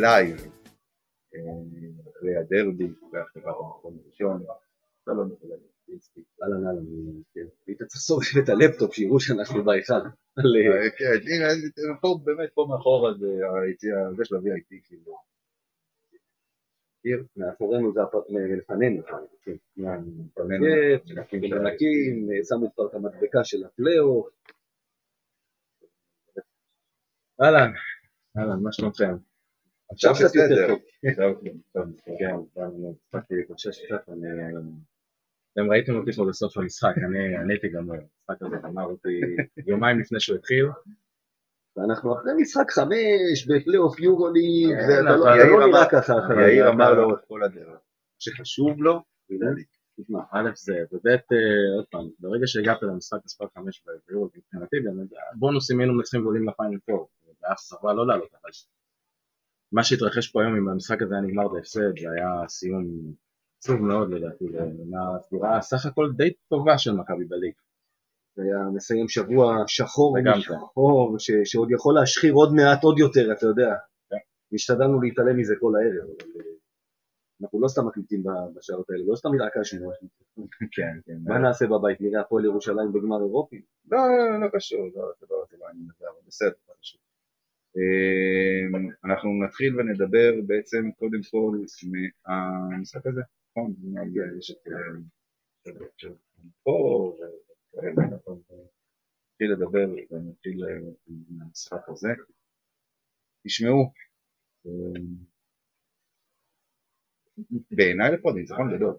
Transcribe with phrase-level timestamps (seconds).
[0.00, 0.36] live,
[2.10, 4.42] אחרי הדרבי, אחרי הבטחת המקום הראשון,
[5.06, 5.12] לא
[6.42, 6.84] אהלן אהלן,
[7.66, 9.94] היית צריך לסובב את הלפטופ שיראו שאנחנו בהיכל.
[10.98, 11.46] כן, הנה,
[12.00, 13.26] פה באמת פה מאחורה זה
[13.64, 15.18] היציאה, זה של ה-VIP כאילו.
[17.36, 18.00] מאחורינו זה
[18.58, 19.02] לפנינו,
[21.42, 24.28] מנקים, שמו כבר את המדבקה של הפלייאוף.
[27.40, 27.72] אהלן,
[28.38, 29.27] אהלן, מה שלומכם?
[29.92, 30.78] עכשיו קצת יותר טוב.
[32.18, 32.34] כן,
[32.90, 34.08] הספקתי להתאושש קצת,
[35.52, 36.94] אתם ראיתם אותי פה בסוף המשחק,
[37.42, 39.20] אני הייתי גם במשחק הזה, אמר אותי
[39.66, 40.66] יומיים לפני שהוא התחיל.
[41.76, 46.14] ואנחנו אחרי משחק חמש בפלייאוף יורו-ליג, ואתה לא נראה ככה.
[46.40, 47.78] יאיר אמר לאורך כל הדרך,
[48.18, 49.02] שחשוב לו,
[50.00, 51.06] תשמע, א' זה, וב'
[51.76, 54.76] עוד פעם, ברגע שהגעת למשחק מספר חמש ביורו, מבחינתי,
[55.38, 57.08] בונוסים היינו מנצחים ועולים לפיינל פור,
[57.42, 58.50] והיה סבבה לא לעלות, אבל
[59.72, 62.84] מה שהתרחש פה היום עם המשחק הזה היה נגמר בהפסד, זה היה סיום
[63.58, 64.44] עצוב מאוד לדעתי,
[64.90, 67.52] מהסדרה סך הכל די טובה של מכבי בליג.
[68.36, 73.74] זה היה מסיים שבוע שחור ושחור, שעוד יכול להשחיר עוד מעט עוד יותר, אתה יודע.
[74.54, 76.42] השתדלנו להתעלם מזה כל הערב, אה,
[77.42, 78.22] אנחנו לא סתם מקליטים
[78.54, 79.90] בשעות האלה, לא סתם התעקשנו.
[80.74, 81.18] כן, כן.
[81.24, 82.00] מה נעשה בבית?
[82.00, 83.62] נראה הפועל ירושלים בגמר אירופי?
[83.90, 86.52] לא, לא, לא קשור, לא, לא, לא, בסדר,
[89.04, 91.56] אנחנו נתחיל ונדבר בעצם קודם כל
[91.90, 93.74] מהמשחק הזה, נכון?
[94.38, 95.80] יש את אה,
[96.62, 97.16] פה
[99.40, 100.64] נתחיל לדבר ונתחיל
[101.28, 102.08] מהמשחק הזה.
[103.46, 103.92] תשמעו,
[104.66, 105.06] אמ,
[107.70, 108.96] בעיניי לפחות ניצחון גדול.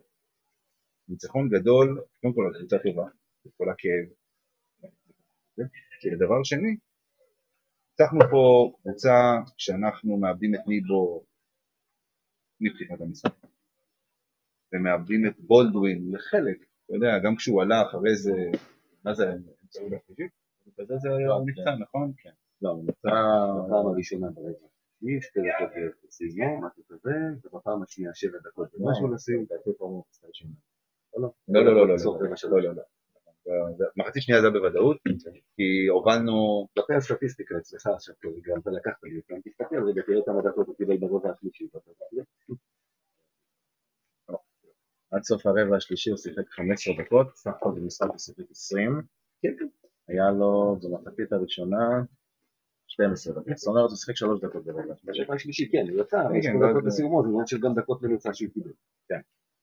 [1.08, 3.08] ניצחון גדול, קודם כל הקבוצה טובה,
[3.58, 4.06] כל הכאב.
[6.06, 6.78] ודבר שני,
[8.00, 9.16] ניצחנו פה קבוצה
[9.58, 11.24] שאנחנו מאבדים את ניבו
[12.62, 13.32] מפתיחת המשחק
[14.74, 18.32] ומאבדים את בולדווין לחלק, אתה יודע, גם כשהוא עלה אחרי זה,
[19.04, 19.34] מה זה,
[19.64, 20.32] אמצע שלישית?
[20.76, 22.12] זה היה נפצע, נכון?
[22.18, 22.30] כן.
[22.62, 23.10] לא, הוא נפצע
[23.68, 24.68] בפעם הראשונה ברגע.
[25.02, 25.72] יש שתי דקות
[26.04, 27.12] לסיום, משהו כזה,
[27.44, 29.46] ובפעם השנייה שבע דקות ומשהו לסיום,
[31.18, 31.96] לא, לא, לא, לא,
[32.52, 32.84] לא, לא, לא.
[33.98, 34.98] מחצית שנייה זה בוודאות,
[35.56, 36.68] כי הובלנו...
[36.74, 40.76] כלפי הסטטיסטיקה אצלך עכשיו, גם אתה לקחת לי אותם, תסתכל רגע, תראה כמה דקות הוא
[40.76, 41.68] קיבל ברבע השלישי.
[45.12, 49.02] עד סוף הרבע השלישי הוא שיחק 15 דקות, סך הכל במשחק הוא שיחק 20.
[50.08, 52.04] היה לו במחצית הראשונה
[52.88, 54.94] 12 דקות, זאת אומרת הוא שיחק 3 דקות ברבע.
[55.04, 58.34] ברבע השלישי כן, הוא יצא, יש פה דקות בסיומו, זה עניין של גם דקות ממוצע
[58.34, 58.72] שהוא קיבל.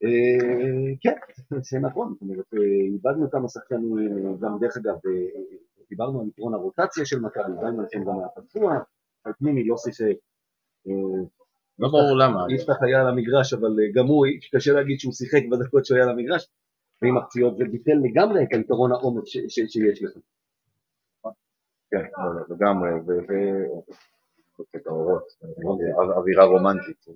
[0.00, 0.06] כן.
[0.06, 1.16] אה, כן,
[1.70, 2.60] זה נכון, זאת אומרת, אה,
[2.92, 4.94] איבדנו כמה שחקנים, אה, גם דרך אגב,
[5.88, 8.78] דיברנו על יתרון הרוטציה של מכבי, דיברנו על גם היה פצוע,
[9.24, 10.02] על פנימי יוסי ש...
[11.78, 12.46] לא ברור למה.
[12.54, 16.10] יפתח היה על המגרש, אבל גם הוא, קשה להגיד שהוא שיחק בדקות שהוא היה על
[16.10, 16.48] המגרש,
[17.02, 20.10] ועם הפציעות זה ביטל לגמרי את היתרון העומק שיש לך.
[21.90, 22.88] כן, לא, לא, לגמרי,
[26.16, 27.06] אווירה רומנטית.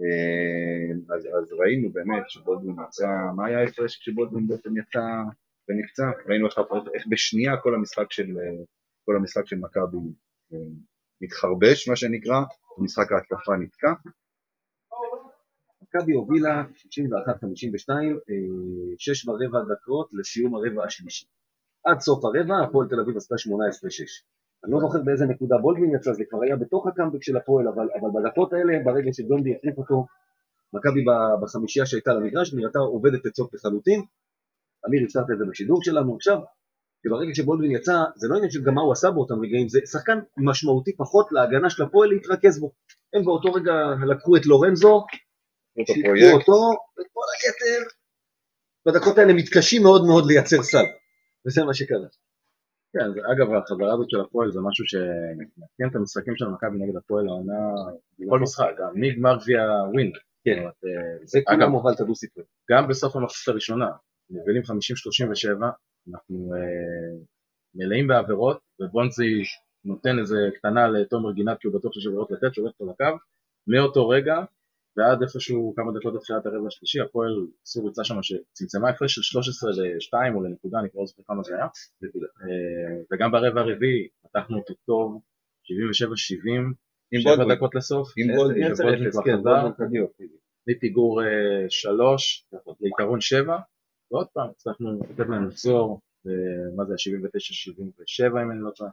[0.00, 3.06] אה, אז, אז ראינו באמת שבולדווין יצא,
[3.36, 5.06] מה היה ההפרש כשבולדווין בעצם יצא
[5.68, 6.10] ונפצע?
[6.28, 6.58] ראינו איך,
[6.94, 8.36] איך בשנייה כל המשחק של,
[9.04, 9.98] כל המשחק של מכבי
[10.52, 10.58] אה,
[11.20, 12.40] מתחרבש מה שנקרא,
[12.78, 13.92] ומשחק ההתקפה נתקע.
[15.82, 18.34] מכבי הובילה 61-52, אה,
[18.98, 21.26] שש ורבע דקות לסיום הרבע השלישי.
[21.84, 23.38] עד סוף הרבע הפועל תל אביב עשתה 18-6.
[24.64, 27.88] אני לא זוכר באיזה נקודה בולדווין יצא, זה כבר היה בתוך הקאמבק של הפועל, אבל,
[28.00, 30.06] אבל בדקות האלה, ברגע שגונדי החליף אותו,
[30.72, 31.04] מכבי
[31.42, 34.02] בחמישייה שהייתה למגרש, נראתה עובדת אצוק לחלוטין.
[34.88, 36.38] אמיר, הזכרת את זה בשידור שלנו עכשיו,
[37.06, 40.18] שברגע שבולדווין יצא, זה לא עניין של גם מה הוא עשה באותם רגעים, זה שחקן
[40.36, 42.72] משמעותי פחות להגנה של הפועל להתרכז בו.
[43.14, 43.72] הם באותו רגע
[44.06, 45.04] לקחו את לורנזו,
[45.86, 46.58] שיתפו אותו,
[46.92, 47.90] וכל היתר,
[48.86, 50.84] בדקות האלה מתקשים מאוד מאוד לייצר סל,
[51.46, 52.08] וזה מה שקרה.
[52.92, 53.00] כן,
[53.32, 57.72] אגב, החזרה הזאת של הפועל זה משהו שמעדכן את המשחקים של מכבי נגד הפועל העונה,
[58.28, 59.60] כל משחק, גם מגמר גביע
[59.92, 60.12] ווין.
[60.44, 62.44] כן, אה, זה כולם הובל את הדו ספרי.
[62.70, 63.90] גם בסוף המחצית הראשונה,
[64.30, 64.66] מובילים 50-37,
[66.10, 67.24] אנחנו אה,
[67.74, 69.42] מלאים בעבירות, ובונזי
[69.84, 73.18] נותן איזה קטנה לתומר גינת כי הוא בטוח שיש עבירות לתת, שולח אותו לקו,
[73.66, 74.36] מאותו רגע
[74.98, 79.70] ועד איפשהו כמה דקות לתחילת הרבע השלישי, הפועל עשו ריצה שם שצמצמה הפרש של 13
[79.70, 81.68] ל-2 או לנקודה, אני כבר לא זוכר כמה זה היה, אה,
[83.12, 85.20] וגם ברבע הרביעי פתחנו אותו טוב,
[85.64, 86.74] 77-70,
[87.12, 87.54] עם שבע.
[87.54, 89.10] דקות לסוף, עם חזר, בולדווין
[89.76, 90.38] קדימה.
[90.68, 91.20] מפיגור
[91.68, 92.46] 3
[92.80, 93.58] ליתרון 7,
[94.10, 96.32] ועוד פעם הצלחנו לתת להם לחזור, אה,
[96.76, 98.90] מה זה ה-79-77 אם אני לא טועה.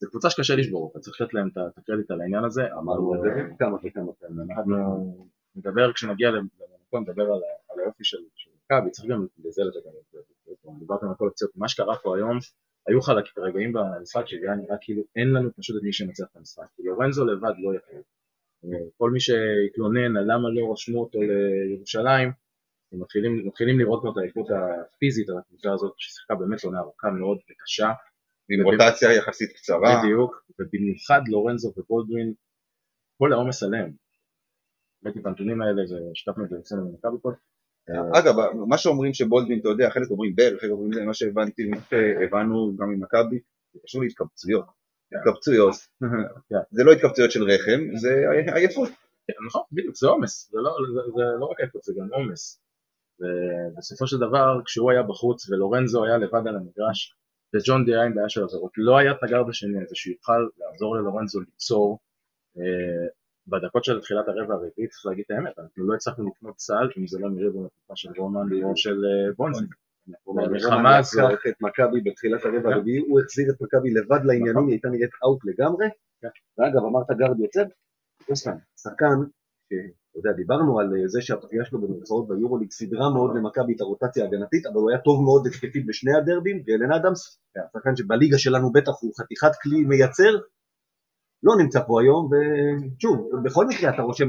[0.00, 2.62] זו קבוצה שקשה לשבור אותה, צריך לתת להם את הקרדיט על העניין הזה.
[2.72, 3.28] אמרנו את זה
[3.58, 4.50] כמה וכמה פעמים.
[4.50, 7.40] אנחנו נדבר, כשנגיע למקום, נדבר על
[7.74, 8.18] על האופי של
[8.64, 9.90] מכבי, צריך גם לזה לדבר.
[10.78, 12.38] דיברתם על כל הקציות, מה שקרה פה היום,
[12.86, 16.36] היו חלק רגעים במשחק שזה היה נראה כאילו אין לנו פשוט את מי שמנצח את
[16.36, 18.02] המשחק, כי לורנזו לבד לא יכול.
[18.64, 21.18] אה, כל מי שהתלונן על למה לא רשמו אותו
[21.68, 22.32] לירושלים,
[22.92, 27.38] מתחילים, מתחילים לראות פה את האיכות הפיזית על הקבוצה הזאת, ששיחקה באמת עונה ארוכה מאוד
[27.50, 27.90] וקשה,
[28.50, 30.02] עם רוטציה יחסית קצרה.
[30.02, 32.34] בדיוק, ובמיוחד לורנזו ובולדווין,
[33.18, 33.92] כל העומס עליהם.
[35.04, 37.30] ראיתי את הנתונים האלה ושיתפנו את זה אצלנו במכבי פה.
[38.18, 38.34] אגב,
[38.68, 42.76] מה שאומרים שבולדווין, אתה יודע, חלק אומרים בר, חלק אומרים זה, מה שהבנתי, מה שהבנו
[42.76, 43.38] גם ממכבי,
[43.72, 44.64] זה קשור להתקבצויות.
[45.12, 45.74] התקבצויות.
[46.70, 48.24] זה לא התקבצויות של רחם, זה
[48.54, 48.88] עייפות.
[49.26, 52.60] כן, נכון, בדיוק, זה עומס, זה לא, זה, זה לא רק איכות, זה גם עומס.
[53.20, 57.16] ובסופו של דבר, כשהוא היה בחוץ ולורנזו היה לבד על המגרש,
[57.54, 60.96] וג'ון די היה עם בעיה של עבירות, לא היה את הגר בשני הזה שיוכל לעזור
[60.96, 61.98] ללורנזו ליצור
[62.58, 63.06] אה,
[63.46, 67.06] בדקות של תחילת הרבע הרביעי, צריך להגיד את האמת, אנחנו לא הצלחנו לקנות סל אם
[67.06, 69.64] זה לא מריבון התקופה של רומן או של אה, בונזי.
[70.26, 74.72] המלחמה הזאת, לקח את מכבי בתחילת הרבע הרביעי, הוא החזיר את מכבי לבד לעניינים, היא
[74.72, 75.86] הייתה נראית אאוט לגמרי.
[76.58, 77.62] ואגב, אמרת גרד יוצא,
[78.28, 79.16] לא סתם, שחקן,
[79.66, 84.24] אתה יודע, דיברנו על אה, זה שהפגיעה שלו במרכאות ביורוליג סידרה מאוד למכבי את הרוטציה
[84.24, 87.40] ההגנתית, אבל הוא היה טוב מאוד התקפית בשני הדרבים, גלן אדמס,
[87.72, 90.32] שחקן שבליגה שלנו בטח הוא חתיכת כלי מייצר,
[91.44, 94.28] לא נמצא פה היום, ושוב, בכל מקרה אתה רושם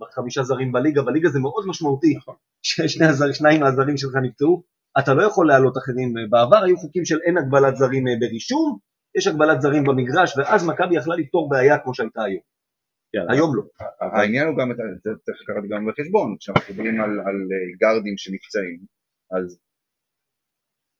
[0.00, 2.14] בחמישה זרים בליגה, בליגה זה מאוד משמעותי,
[2.62, 4.62] ששני הזר, שניים מהזרים שלך נפצעו,
[4.98, 8.78] אתה לא יכול להעלות אחרים, בעבר היו חוקים של אין הגבלת זרים אה, ברישום,
[9.16, 12.42] יש הגבלת זרים במגרש, ואז מכבי יכלה לפתור בעיה כמו שהייתה היום,
[13.12, 13.62] כן, היום לא.
[14.00, 14.68] העניין הוא גם,
[15.04, 18.78] זה צריך לקחת גם בחשבון, כשאנחנו מדברים על אה, גארדים שנפצעים,
[19.36, 19.58] אז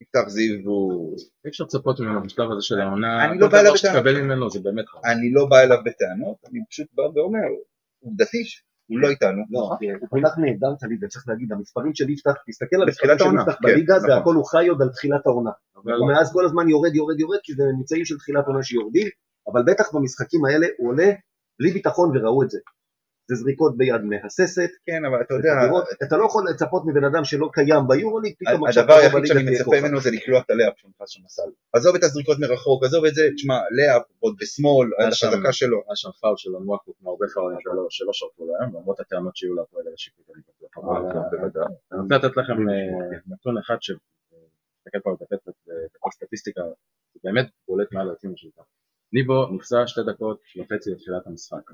[0.01, 1.17] יפתח זיו הוא...
[1.45, 4.05] אי אפשר לצפות ממנו בשלב הזה של העונה, אני לא בא אליו בטענות.
[5.05, 7.49] אני לא בא אליו בטענות, אני פשוט בא ואומר,
[8.05, 8.43] עובדתי
[8.89, 9.43] הוא לא איתנו.
[9.51, 9.61] לא,
[10.01, 13.57] הוא פתח נהדר תמיד, וצריך להגיד, המספרים של יפתח, תסתכל על המספרים של העונה, יפתח
[13.63, 14.21] כן, בליגה, זה נכון.
[14.21, 15.51] הכל הוא חי עוד על תחילת העונה.
[15.77, 19.09] אבל הוא מאז כל הזמן יורד, יורד, יורד, כי זה ממוצעים של תחילת עונה שיורדים,
[19.53, 21.11] אבל בטח במשחקים האלה הוא עולה
[21.61, 22.59] בלי ביטחון וראו את זה.
[23.29, 27.25] זה זריקות ביד מהססת, כן, אבל אתה יודע, לראות, אתה לא יכול לצפות מבן אדם
[27.25, 29.81] שלא קיים ביורוליג, פתאום עכשיו הדבר היחיד שאני מצפה.
[29.81, 31.51] ממנו זה לקלוע את הלאפ שהוא נכנס שם לסל.
[31.73, 35.79] עזוב את הזריקות מרחוק, עזוב את זה, תשמע, לאפ עוד בשמאל, שם- החזקה שלו.
[35.87, 37.59] היה שם פאול של אנואקו כמו הרבה פאולים
[37.91, 40.27] שלא שרפו להם, למרות הטענות שיהיו להפועל על השיפוט
[41.93, 45.37] אני רוצה לתת לכם אה, נתון אחד שתסתכל פה על דפי
[46.13, 46.63] סטטיסטיקה,
[47.15, 48.55] זה באמת בולט מעל הציון שלך.
[49.13, 51.71] ניבו נפצע שתי דקות וחצי לתחילת המשחק.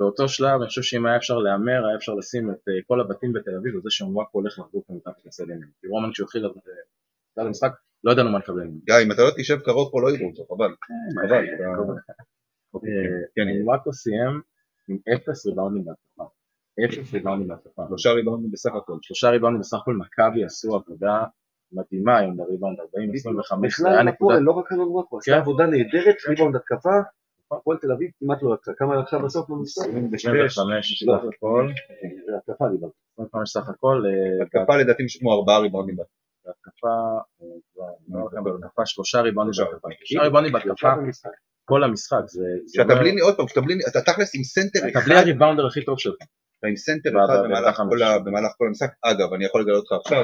[0.00, 3.32] באותו שלב אני חושב שאם היה אפשר להמר היה אפשר לשים את אה, כל הבתים
[3.32, 5.68] בתל אביב וזה שאונוואקו הולך לחגוג מתחת לסל ימין.
[5.80, 6.50] כי רומן כשהוא התחיל את
[7.38, 7.72] אה, המשחק
[8.04, 8.78] לא ידענו מה לקבל ממנו.
[8.84, 10.74] גיא, אם אתה לא תשב קרוב פה לא יראו אותו, חבל.
[11.26, 11.44] חבל.
[12.76, 12.78] אתה-
[13.34, 14.40] כן, אונוואקו סיים
[14.88, 16.24] עם אפס ריבאונדים בהתקפה.
[16.84, 17.82] אפס ריבאונדים בהתקפה.
[17.88, 18.98] שלושה ריבאונדים בסך הכל.
[19.02, 21.24] שלושה ריבאונדים בסך הכל מכבי עשו עבודה
[21.72, 22.84] מדהימה היום בריבאונד 40-25
[23.78, 25.38] זה היה בכלל לא רק וואקו, עשה כן.
[25.38, 26.90] עבודה נהדרת, ריבאונד התקפה,
[27.56, 29.86] הפועל תל אביב כמעט לא לקחה, כמה לקחה בסוף במשחק?
[30.14, 31.18] 25 לא.
[31.18, 31.68] סך הכל,
[32.38, 32.96] התקפה דיברתי.
[33.14, 35.96] 25 סך הכל, אה, התקפה לדעתי משהו ארבעה ריבאונדים.
[35.96, 36.88] בהתקפה,
[37.42, 40.88] אה, אומר לכם, בהתקפה שלושה ריבאונדים בהתקפה, שלושה ריבאונדים בהתקפה
[41.64, 45.00] כל המשחק, זה כשאתה בלי, עוד פעם, כשאתה בלי, אתה תכלס עם סנטר אתה אחד,
[45.06, 46.16] בלי ה rebounder הכי טוב שלך,
[46.58, 47.42] אתה עם סנטר אחד.
[47.90, 48.90] כל במהלך כל המשחק.
[49.02, 50.22] אגב, אני יכול לגלות לך עכשיו,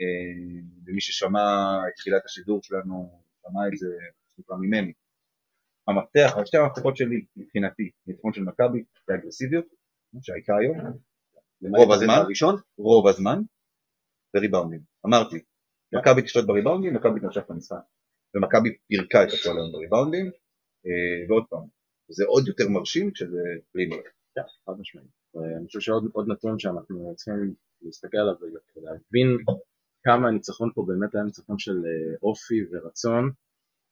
[0.00, 3.86] אה, ומי ששמע את תחילת השידור שלנו, שמע את זה
[4.46, 4.92] כבר ממני.
[5.90, 9.64] המפתח, שתי המפתחות שלי מבחינתי, ניצחון של מכבי, זה אגרסיביות,
[10.22, 10.78] שהייתה היום,
[11.76, 12.54] רוב הזמן, הראשון?
[12.78, 13.38] רוב הזמן,
[14.36, 14.80] וריבאונדים.
[15.06, 15.36] אמרתי,
[15.94, 17.84] מכבי תשלוט בריבאונדים, מכבי תנשק במשחק.
[18.34, 20.26] ומכבי פירקה את הפועל היום בריבאונדים,
[20.86, 21.66] אה, ועוד פעם,
[22.08, 23.40] זה עוד יותר מרשים כשזה
[23.72, 23.96] פרימר.
[24.34, 25.08] כן, חד משמעית.
[25.34, 28.34] ואני חושב שעוד עוד נתון שאנחנו צריכים להסתכל עליו
[28.76, 29.28] ולהבין
[30.04, 33.30] כמה הניצחון פה באמת היה ניצחון של אה, אופי ורצון.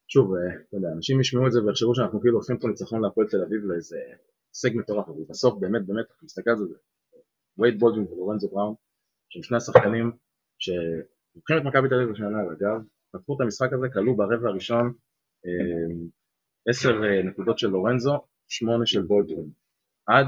[0.08, 3.26] שוב, אה, אתה יודע, אנשים ישמעו את זה ויחשבו שאנחנו כאילו הופכים פה ניצחון להפועל
[3.28, 3.98] תל אביב לאיזה
[4.48, 6.74] הישג מטורף, אבל בסוף באמת באמת, אתה מסתכל על זה,
[7.58, 8.74] וייד בולדווין ולורנזו בראון,
[9.28, 10.12] שהם שני השחקנים
[10.58, 14.92] שלוקחים את מכבי תל אביב בשנה, אגב, פתחו את המשחק הזה, כלו ברבע הראשון
[15.46, 15.94] אה,
[16.68, 19.50] עשר אה, נקודות של לורנזו, שמונה של בולדווין.
[20.06, 20.26] עד,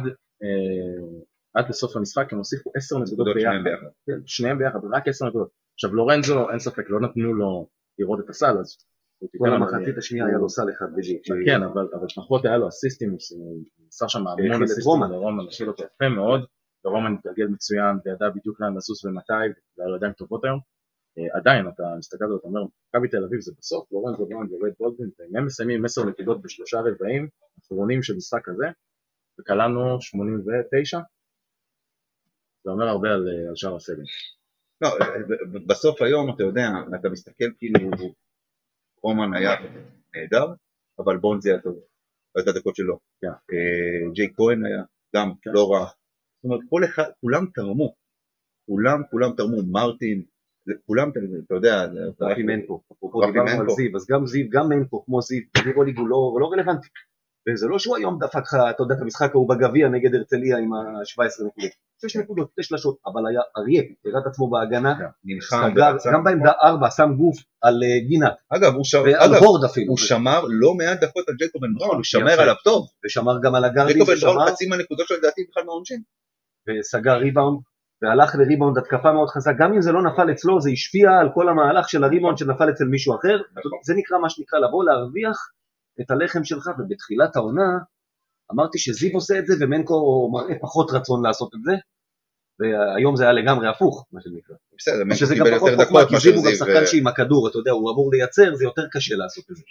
[1.54, 3.52] עד לסוף המשחק הם הוסיפו עשר נקודות ביחד.
[4.06, 5.50] כן, שניהם ביחד, רק עשר נקודות.
[5.74, 7.68] עכשיו לורנזו, אין ספק, לא נתנו לו
[7.98, 8.76] לראות את הסל, אז
[9.38, 11.22] כל המחצית השנייה היה לו סל אחד בג'י.
[11.46, 13.18] כן, אבל לפחות היה לו אסיסטים, הוא
[13.88, 16.46] עשה שם המון אסיסטים לרומן, השאיר אותו יפה מאוד,
[16.84, 19.32] ורומן מתגלגל מצוין, וידע בדיוק לאן לסוס ומתי,
[19.78, 20.58] והיה לו ידיים טובות היום.
[21.32, 24.74] עדיין, אתה מסתכל על זה, אתה אומר, מכבי תל אביב זה בסוף, לורנזו בראון ווייד
[24.78, 27.28] בולדווין, ואם הם מסיימים עם עשר נקודות בשלושה רבעים,
[27.64, 28.66] אחרונים של משחק כזה,
[29.40, 30.98] וקלענו 89,
[32.64, 34.02] זה אומר הרבה על שאר הסגל.
[34.80, 34.88] לא,
[35.66, 36.68] בסוף היום, אתה יודע,
[37.00, 37.90] אתה מסתכל כאילו,
[39.02, 39.50] רומן היה
[40.14, 40.46] נהדר,
[40.98, 41.74] אבל בונזי היה טוב,
[42.34, 42.98] לא את הדקות שלו.
[43.20, 43.28] כן.
[43.28, 44.82] אה, ג'יי כהן היה
[45.16, 45.50] גם כן.
[45.54, 45.86] לא רע.
[45.86, 47.94] זאת אומרת, כל אחד, כולם תרמו.
[48.66, 50.22] כולם, כולם תרמו, מרטין,
[50.86, 51.10] כולם,
[51.46, 51.86] אתה יודע,
[52.20, 53.74] רפי מנקו, אפרופו רפי דיברנו על מנקו.
[53.74, 56.88] זיו, אז גם זיו, גם מנקו, כמו זיו, יורוליג הוא לא לא רלוונטי.
[57.48, 60.72] וזה לא שהוא היום דפק לך, אתה יודע, את המשחק ההוא בגביע נגד הרצליה עם
[60.72, 61.70] ה-17 נקודות.
[62.02, 64.94] 6 נקודות, 6 שלשות, אבל היה אריה, הראה את עצמו בהגנה,
[65.24, 66.12] נלחם, סגר.
[66.12, 69.98] גם בעמדה 4, שם גוף על אה, גינת, אגב, הוא שמר, ועל הורד אפילו, הוא
[69.98, 72.40] שמר לא מעט דקות על ג'ייקובן בראון, הוא שמר.
[72.40, 72.88] עליו טוב.
[73.04, 76.02] ושמר גם על הגרדים, ג'ייקובן ושמר, בראון חצי מהנקודות שלו לדעתי בכלל מהעונשין.
[76.68, 77.58] וסגר ריבאונד,
[78.02, 81.48] והלך לריבאונד התקפה מאוד חזק, גם אם זה לא נפל אצלו, זה השפיע על כל
[81.48, 83.78] המהלך של הריבאונד שנפל אצל מישהו אחר, נכון.
[83.84, 85.50] זה נקרא מה שנקרא לבוא להרוויח
[86.00, 87.78] את הלחם שלך, ובתחילת העונה
[88.52, 91.72] אמרתי שזיו עושה את זה ומנקו מראה פחות רצון לעשות את זה,
[92.60, 94.56] והיום זה היה לגמרי הפוך, מה שנקרא.
[94.78, 96.50] בסדר, מנקו קיבל יותר דקות כי זיו הוא גם.
[96.58, 99.62] שחקן שעם הכדור, אתה יודע, הוא אמור לייצר, זה יותר קשה לעשות את זה.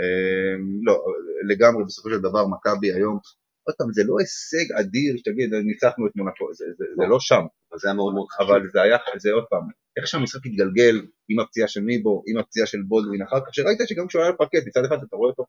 [0.00, 1.04] אה, לא,
[1.48, 3.18] לגמרי בסופו של דבר מכבי היום,
[3.66, 6.64] עוד פעם, זה לא הישג אדיר שתגיד, ניצחנו את מונקו, זה-
[7.08, 8.50] לא שם, אבל זה היה מאוד מאוד חשוב.
[8.50, 9.62] אבל זה היה, זה עוד פעם,
[9.96, 10.96] איך שהמשחק התגלגל
[11.28, 14.36] עם הפציעה של ניבו, עם הפציעה של בולדווין, אחר כך שראית שגם כשהוא היה על
[14.36, 15.44] פרקט, מצד אחד אתה רואה אותו,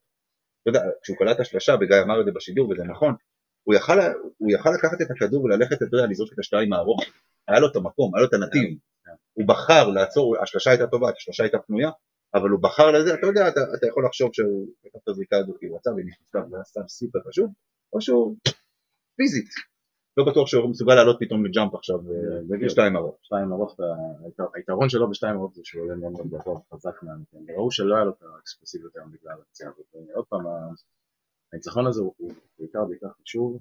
[0.70, 3.16] יודע, כשהוא קלט את השלושה, וגיא אמר את זה בשידור, וזה נכון,
[3.64, 4.00] הוא יכל,
[4.38, 7.04] הוא יכל לקחת את הכדור וללכת, אתה יודע, לזרוק את השתיים הארוך,
[7.48, 8.78] היה לו את המקום, היה לו את הנתיב,
[9.34, 11.90] הוא בחר לעצור, השלושה הייתה טובה, השלושה הייתה פנויה,
[12.34, 15.54] אבל הוא בחר לזה, אתה יודע, אתה, אתה יכול לחשוב שהוא לקח את הזריקה הזו
[15.60, 17.54] כי הוא רצה והיא נכנסה היה סתם סופר חשוב,
[17.94, 18.36] או שהוא
[19.16, 19.50] פיזית,
[20.18, 22.64] לא בטוח שהוא מסוגל לעלות פתאום לג'אמפ עכשיו, אה, בדיוק.
[22.64, 23.16] בשתיים ארוך.
[23.22, 23.76] שתיים ארוך,
[24.26, 27.96] היתר- היתרון שלו בשתיים ארוך זה שהוא עולה מאוד מאוד גבוה וחזק מהמקום, וראו שלא
[27.96, 30.42] היה לו את האקספרסיביות היום בגלל הפציעה הזאת, ועוד פעם,
[31.54, 32.14] הניצחון הזה הוא
[32.60, 33.60] בעיקר בעיקר חשוב,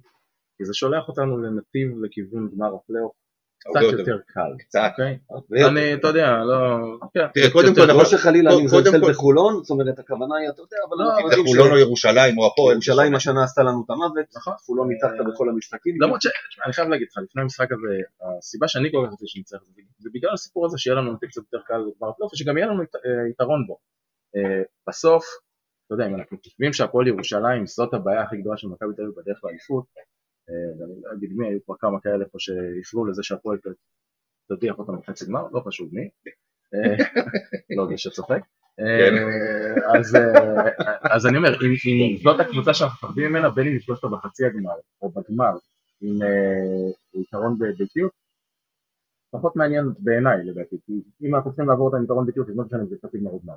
[0.56, 3.12] כי זה שולח אותנו לנתיב לכיוון גמר הפלייאוף
[3.70, 3.98] קצת יותר.
[3.98, 4.90] יותר קל, קצת.
[5.30, 5.64] אוקיי?
[5.68, 6.56] אני, אתה יודע, לא...
[7.34, 7.92] תראה, קודם כל, קל.
[7.92, 11.42] לא שחלילה אני מזלזל בחולון, זאת אומרת הכוונה היא, אתה יודע, אבל לא, אבל זה
[11.46, 12.80] חולון או ירושלים או הפועל.
[12.80, 14.54] שירושלים השנה עשתה לנו את המוות, נכון.
[14.66, 16.26] חולון ניצחת בכל המשחקים, למרות ש...
[16.64, 17.94] אני חייב להגיד לך, לפני המשחק הזה,
[18.38, 21.42] הסיבה שאני כל כך רוצה שננצח זה, זה בגלל הסיפור הזה שיהיה לנו נתיב קצת
[21.42, 23.78] יותר קל בגמר הפלייאוף, ושגם יהיה לנו אה, יתרון בו.
[24.36, 25.24] אה, בסוף,
[25.86, 29.14] אתה יודע, אם אנחנו חושבים שהפועל ירושלים זאת הבעיה הכי גדולה של מכבי תל אביב
[29.16, 30.02] בדרך לאליפות, אה,
[30.48, 33.66] ואני לא אגיד מי, היו כבר כמה כאלה פה שהפריעו לזה שהפועל ת-
[34.52, 36.08] תדיח אותנו בחצי גמר, לא חשוב מי,
[36.74, 36.96] אה,
[37.76, 38.40] לא זה שצוחק.
[38.80, 44.04] אה, אז, אה, אז אני אומר, אם, זאת הקבוצה שאנחנו מפחדים ממנה, בין אם נפגוש
[44.04, 44.72] אותה בחצי הגמר
[45.02, 45.52] או בגמר,
[46.00, 48.12] עם אה, יתרון בביתיות,
[49.30, 52.64] פחות מעניין בעיניי לדעתי, כי אם אנחנו צריכים לעבור אותה עם יתרון ביתיות, אז לא
[52.64, 53.54] משנה אם זה חצי גמר או גמר.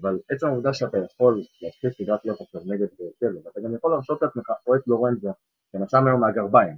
[0.00, 2.86] אבל עצם העובדה שאתה יכול להתחיל סדרת פלייאוף נגד
[3.20, 5.32] תל, ואתה גם יכול להרשות לעצמך או את לורנזו,
[5.72, 6.76] שנשם היום מהגרביים,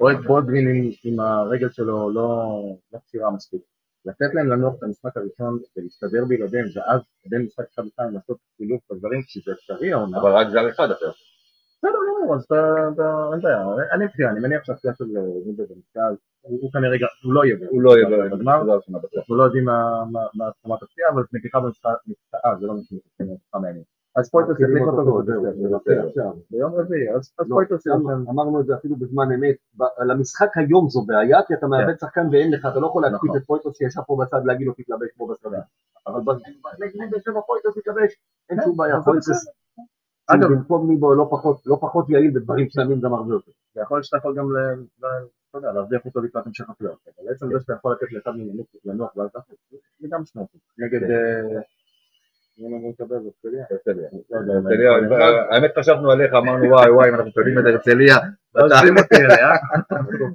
[0.00, 2.60] או את בולדווין עם, הרגל שלו לא,
[2.92, 3.62] לא קשירה מספיק.
[4.04, 8.80] לתת להם לנוח את המשחק הראשון ולהסתדר בלעדיהם, ואז בין משחק אחד ושתיים לעשות חילוף
[8.90, 10.18] בדברים, כי זה אפשרי העונה.
[10.20, 11.08] אבל רק זר אחד יכול.
[11.78, 12.46] בסדר, לא, אז
[13.32, 15.04] אין בעיה, אני מציע, אני מניח שהפציעה של
[15.46, 18.62] ניבו במשקל, הוא כנראה, גם- הוא לא יהיה, הוא לא יהיה בגמר.
[18.64, 18.82] בטוח.
[19.16, 21.90] אנחנו לא יודעים מה- מה מה הסכמת הפציעה, אבל נתיחה במשחק,
[22.44, 23.82] אה, זה לא משנה, זה כמה ימים.
[24.16, 25.22] אז מתחילים יחליף אותו.
[25.22, 26.22] זה.
[26.50, 28.28] ביום רביעי, אז לא, פויטוס גם יחליף.
[28.28, 29.56] אמרנו את זה אפילו בזמן אמת,
[30.10, 33.36] המשחק היום זו בעיה, כי אתה מאבד שחקן ואין לך, אתה לא יכול להקפיץ נכון.
[33.36, 35.58] את פויטוס שישב פה בצד להגיד לו תתלבש כמו בסדר.
[36.06, 36.20] אבל
[36.80, 38.12] נגד באר שבע פויטוס יתלבש,
[38.50, 39.52] אין שום בעיה, זה פויטוס בסדר.
[40.26, 43.52] אגב, במקום ניבו לא פחות- לא פחות יעיל בדברים מסוימים גם הרבה יותר.
[43.76, 44.46] ויכול להיות שאתה יכול גם,
[45.50, 46.98] אתה יודע, להרוויח אותו לקראת המשך הפלייאוף.
[47.18, 48.48] אבל עצם זה שאתה יכול לתת לאחד מהם
[48.84, 49.58] לנוח ואז להחליט,
[50.00, 50.58] זה גם אופן.
[50.78, 51.02] נגד...
[51.02, 51.60] אה,
[52.90, 53.16] מקבל?
[53.70, 54.08] הרצליה?
[54.30, 55.32] לא אני יכול לבד.
[55.50, 58.16] האמת חשבנו עליך, אמרנו וואי וואי, אם אנחנו מקבלים את הרצליה.
[58.54, 59.56] לא עוזבים אותי אלה, אה?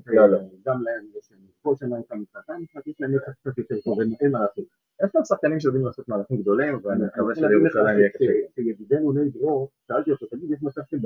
[0.08, 0.38] לא, לא.
[0.66, 1.40] גם להם יש להם
[1.76, 4.66] שנה איתם משחק, משחק יש להם קצת יותר טוב, אין מה לעשות.
[5.04, 8.26] יש גם שחקנים שיודעים לעשות מהלכים גדולים, ואני מקווה שלירושלים יהיה קשה.
[8.26, 10.98] ש- שידידנו נוי דרור, שאלתי אותו, תגיד, יש מצב של?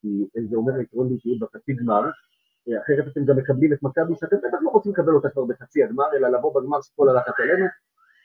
[0.00, 0.08] כי
[0.50, 2.10] זה אומר עקרון באישיות בחצי גמר, אה,
[2.68, 6.04] אחרת אתם גם מקבלים את מכבי שאתם בטח לא רוצים לקבל אותה כבר בחצי הגמר,
[6.16, 7.66] אלא לבוא בגמר שכל הלחץ עלינו.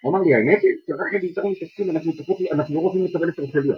[0.01, 1.95] הוא אמר לי, האמת היא, שרק נגיד יותר מתעסקים,
[2.51, 3.75] אנחנו לא רוצים לקבל את הרצליה.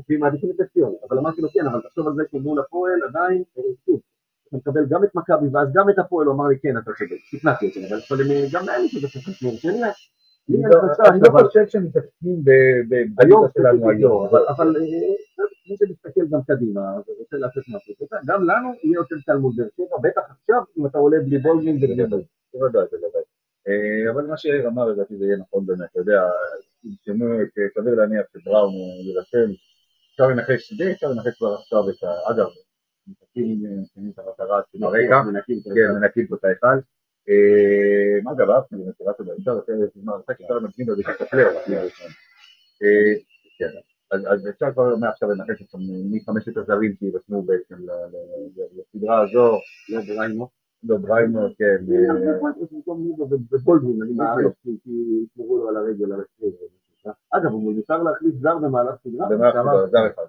[0.00, 3.42] אצלי מעדיפים את ציון, אבל אמרתי לו כן, אבל תחשוב על זה שמול הפועל עדיין,
[3.58, 3.62] אה,
[4.48, 7.20] אתה מקבל גם את מכבי ואז גם את הפועל, הוא אמר לי כן, אתה צודק,
[7.24, 9.92] שכנעתי אותו, אבל הם, אה, גם להם יש את הספק מהרצליה.
[11.10, 12.42] אני לא חושב שמתעסקים
[13.16, 14.28] בליגה שלנו היום.
[14.32, 14.82] לא, אבל אה,
[15.70, 15.76] מי
[16.32, 17.64] גם קדימה ורוצה לעשות
[18.00, 21.38] יודע, גם לנו יהיה יותר קל מול באר שבע, בטח עכשיו אם אתה עולה בלי
[21.38, 22.28] בולגין ובלי בולגין.
[22.54, 23.22] בוודאי, בוודאי.
[23.68, 26.22] אה, אבל מה שיאיר אמר, לדעתי זה יהיה נכון באמת, אתה יודע,
[26.84, 29.50] ירשמו את, אה, סביר להניח שבראון אה, יירשם,
[30.12, 32.30] אפשר לנחש די, אפשר לנחש כבר עכשיו את ה...
[32.30, 32.46] אגב,
[33.36, 36.78] אה, שמים את המטרה ברקע, מנקים את כן, מנקים פה את ההיכל.
[37.28, 41.70] אה, אגב, אהבתי למסירת הודעה, אפשר יותר זמן, אפשר למגנים בזה את הפלייאוף,
[42.82, 43.14] אה,
[43.58, 43.72] כן,
[44.10, 47.74] אז אז אפשר כבר מעכשיו לנחש עכשיו מי חמשת הזרים שיירשמו בעצם
[48.76, 49.50] לסדרה הזו,
[49.88, 50.48] לא בריימו.
[50.82, 52.32] לא בריימו, כן, אה,
[53.50, 54.90] בבולדווין, אני מעריך כי כי
[55.24, 56.52] ישמרו לו על הרגל, על השריר.
[57.30, 59.28] אגב, הוא מותר להחליף זר במהלך סדרה?
[59.52, 59.54] שאמרת.
[59.56, 60.22] אחוז, זר אחד.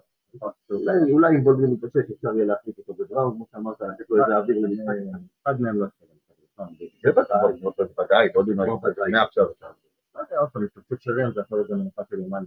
[1.11, 4.57] אולי- אם בולדווין מתעסק אפשר יהיה להחליף אותו בבראון, כמו שאמרת, לתת לו איזה אוויר
[4.59, 4.93] למשחק.
[5.43, 5.85] אחד מהם לא
[7.03, 7.11] זה
[7.95, 8.65] בוודאי, עוד לא
[9.11, 9.45] מעכשיו.
[10.39, 12.43] עוד פעם, התפוצצות שרירים זה יכול להיות גם מנוחה של אימן.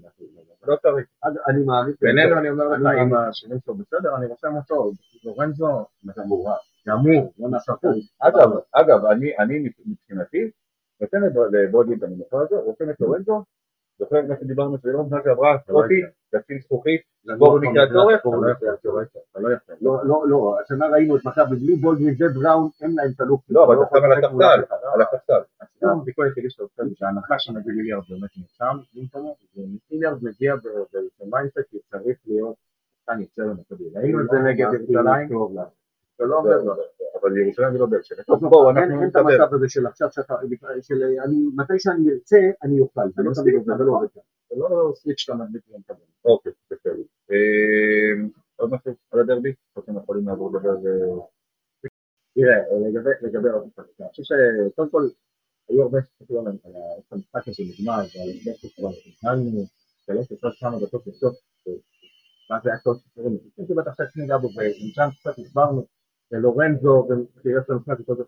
[0.67, 1.07] לא צריך.
[1.23, 1.97] אז אני מעריך...
[2.01, 4.93] בינינו אני אומר לך, אם השירים שלו בסדר, אני רושם אותו.
[5.25, 5.87] לורנזו,
[6.19, 6.51] גמור.
[6.89, 7.89] גמור, לא נשפו.
[8.21, 9.05] אגב, אגב,
[9.39, 10.51] אני מבחינתי,
[11.01, 11.19] נותן
[11.53, 13.45] לבודי את המנוחה הזו, רושם את לורנזו,
[13.99, 16.03] זוכר מה שדיברנו שזה לא משנה שעברה, סקוטי,
[16.35, 17.01] תשים זכוכית,
[17.39, 19.51] בור מקרה לא אתה לא.
[19.81, 23.43] לא, לא, לא, השנה ראינו את מכבי בלי בולדווין ובראון, אין להם את הלוק.
[23.49, 25.62] לא, אבל אתה שם על הספסל, על הספסל.
[26.03, 30.55] הסיכוי היחידי שאתה עושה זה שההנחה שנביא מיליארד באמת נרשם במקומו, ומיליארד מגיע
[31.21, 32.57] במיינדסט שצריך להיות
[32.99, 33.85] שחקן יוצא למכבי.
[33.95, 35.29] ראינו את זה נגד ירושלים,
[36.19, 36.57] זה לא עובד
[37.21, 38.23] אבל ירושלים זה לא באר שבע.
[38.41, 39.21] בואו, אנחנו אין את נדבר.
[39.21, 40.35] המצב הזה של עכשיו שאתה,
[40.81, 44.07] של אני, מתי שאני ארצה, אני אוכל, זה לא תמיד עובד, זה לא עובד.
[44.51, 45.97] זה לא סוויץ' שאתה מדליק ומקבל.
[46.25, 47.03] אוקיי, בסדר.
[47.31, 49.55] אה, עוד משהו על הדרבי?
[49.77, 50.89] או שאתם יכולים לעבור לדבר ו...
[52.35, 53.49] תראה, לגבי, לגבי
[54.01, 55.03] אני חושב שקודם כל
[55.69, 56.73] היו הרבה שחקנים על
[57.13, 59.65] המשחק הזה נגמר ועל איך שכבר התנהלנו
[60.07, 61.35] שלוש עשרה כמה דקות בסוף,
[62.51, 65.87] מה זה היה כל שחקנים, אני חושב שבטח קצת ניגע בו, ומשם קצת הסברנו,
[66.33, 68.23] לורנזו וקריאת המשחק, וכל זה.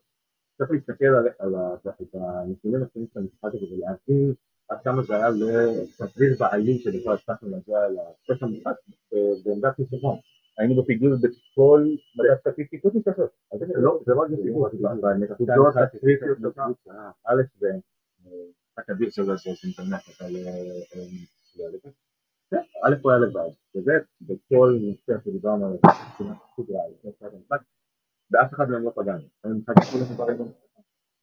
[0.59, 1.55] צריך להסתכל על,
[1.87, 4.35] את הנתונים הקטנים של המשחק הזה ולהבין
[4.69, 8.75] עד כמה זה היה לסביר בעליל שבכלל הצלחנו להגיע לסוף המשחק
[9.45, 10.19] בעמדת ניצחון.
[10.59, 11.87] היינו בפיגור בכל
[12.17, 14.69] מדע סטטיסטי חוץ זה לא, זה לא רק בפיגור,
[15.03, 16.61] בנקודות הקריטיות שלך,
[17.27, 17.69] א' זה
[18.79, 20.43] משחק אדיר של זה של אינטרנט, אבל אה,
[20.95, 21.79] אה,
[22.51, 23.89] כן, א' הוא היה לבד, וב'
[24.21, 25.79] בכל נושא שדיברנו עליו,
[28.31, 29.25] באף אחד מהם לא פגענו.
[29.45, 29.51] לא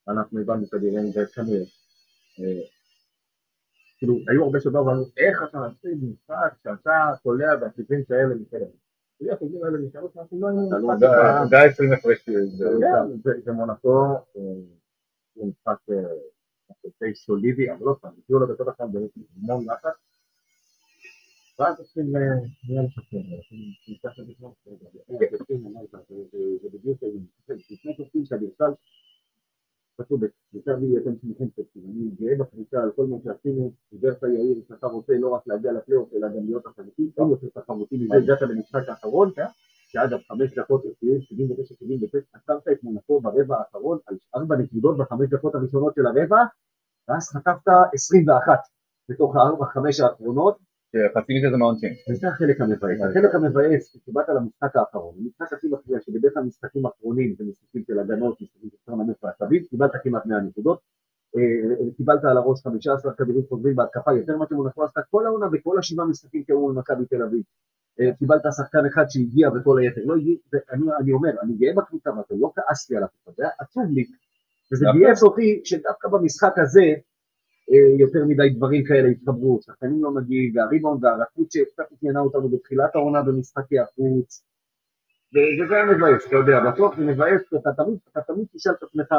[0.08, 1.64] אנחנו הבנו תדירים וכנראה.
[2.40, 2.62] אה,
[3.98, 8.81] כאילו, היו הרבה שבאו ואמרו, איך אתה מפסיד משחק שאתה קולע באחוזים כאלה מכאלה.
[9.22, 10.70] בלי האחוזים האלה נשארו שאנחנו לא היינו.
[11.50, 12.18] זה ה-20 הפרש.
[12.22, 12.32] כן,
[13.24, 13.52] זה- זה
[14.36, 14.42] אה,
[15.46, 16.14] משחק אה,
[17.00, 19.94] די סולידי, אבל לא פעם, הגיעו לבית עכשיו בהמון לחץ.
[21.58, 22.12] ואז עושים
[24.26, 24.54] זה כמו
[26.62, 26.98] זה בדיוק,
[27.48, 28.72] לפני שעושים כדורסל,
[30.00, 30.20] חשוב,
[30.52, 34.86] בעיקר לי אתם שמחים תקציב, אני גאה בקבוצה על כל מה שעשינו, דיברת יאיר, שאתה
[34.86, 38.88] רוצה לא רק להגיע לפלייאוף, אלא גם להיות תחרותי, אין יותר תחרותי מזה, הגעת למשחק
[38.88, 39.30] האחרון,
[39.88, 45.54] שאגב, חמש דקות רצויים, 79-79, עצרת את מונקו ברבע האחרון על ארבע נקודות בחמש דקות
[45.54, 46.42] הראשונות של הרבע,
[47.08, 48.58] ואז חטפת 21
[49.08, 50.58] בתוך הארבע-חמש האחרונות,
[51.14, 51.92] חצי מזה זה מהעונשין.
[52.10, 53.00] וזה החלק המבאס.
[53.10, 57.98] החלק המבאס, כשבאת למשחק האחרון, המשחק הכי מכריע, שבדרך כלל משחקים אחרונים זה משחקים של
[57.98, 60.80] הגנות, משחקים של יותר נמוך ועצבים, קיבלת כמעט 100 נקודות,
[61.36, 65.78] אה, קיבלת על הראש 15 כדורים חוזרים בהתקפה, יותר ממה שמונקו עשתה כל העונה בכל
[65.78, 67.42] השבעה משחקים כאמור עם מכבי תל אביב.
[68.00, 72.10] אה, קיבלת שחקן אחד שהגיע וכל היתר לא הגיע, ואני אני אומר, אני גאה בקבוצה,
[72.10, 74.04] ואתה לא כעסתי על הקבוצה, זה היה עצוב לי,
[74.72, 74.86] וזה.
[74.94, 76.94] ביאס אותי שדווקא במשחק הזה, אה,
[77.98, 83.22] יותר מדי דברים כאלה התחברו, שחקנים לא מגיעים, והריבאונד והרכות שקצת עניינה אותנו בתחילת העונה
[83.22, 84.44] במשחקי החוץ,
[85.64, 89.12] וזה היה מבאס, אתה יודע, בסוף זה מבאס, אתה תמיד, אתה תמיד תשאל את עצמך,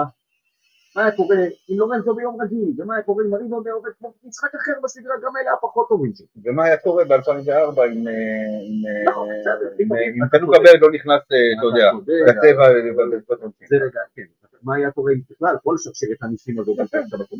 [0.96, 1.36] מה היה קורה
[1.70, 5.14] עם לורנזו ביום רגיל, ומה היה קורה עם הריבאונד היה עובד כמו משחק אחר בסדרה,
[5.24, 6.28] גם אלה הפחות טובים שלי.
[6.46, 7.12] ומה היה קורה ב-2004
[7.82, 8.08] עם...
[8.08, 9.28] אה, אה, נכון,
[9.80, 10.60] אם- אה, אם צודק.
[10.60, 11.92] ברד לא נכנס, אה, אתה יודע.
[12.28, 12.66] לצבע.
[13.70, 14.22] זה רגע, כן,
[14.64, 16.76] מה היה קורה אם בכלל, כל שרשרת הניסים הזו,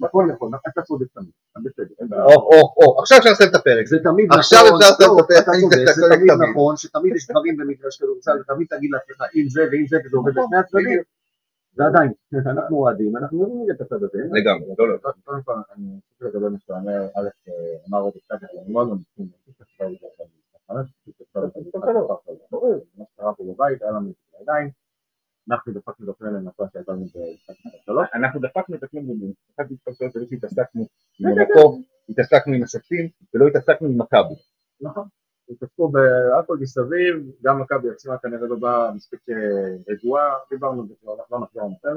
[0.04, 2.24] הכל נכון, אתה צודק תמיד, אתה בסדר.
[2.24, 3.86] או, או, עכשיו אפשר לסיים את הפרק.
[3.86, 6.32] זה תמיד עכשיו נכון, אפשר לעשות לא, את הפרק, אתה צודק, זה תמיד.
[6.50, 10.32] נכון, שתמיד יש דברים במגרש כדורסל, ותמיד תגיד לעצמך אם זה ואם זה וזה עובד
[10.32, 11.02] בשני הצדדים,
[11.78, 12.12] ועדיין,
[12.46, 14.20] אנחנו אוהדים, אנחנו יודעים את הצד הזה.
[14.32, 14.98] לגמרי, לא, לא.
[15.24, 17.54] קודם כל, אני חושב לגבי מה שאתה אומר, א', אה,
[17.90, 20.24] אמר עוד קצת, אני מאוד מאוד מסכים, אני חושב יודע שאתה
[20.68, 20.94] חמש,
[22.98, 24.70] מה שקרה פה בבית, היה לנו בידיים,
[25.52, 27.54] אנחנו דפקנו את הפרק לנפה שהייתה לנו במשחק
[27.86, 30.88] שלוש, אנחנו דפקנו את עצמנו במשחק התפרצויות בזה שהתעסקנו
[31.20, 34.36] עם המקום, התעסקנו עם השופטים, ולא התעסקנו עם מכבי.
[34.82, 35.08] נכון,
[35.50, 40.94] התעסקו בהכל מסביב, גם מכבי עצמה כנראה לא באה מספיק אה, רגועה, דיברנו על זה
[41.02, 41.88] כבר, לא נחזור לנושא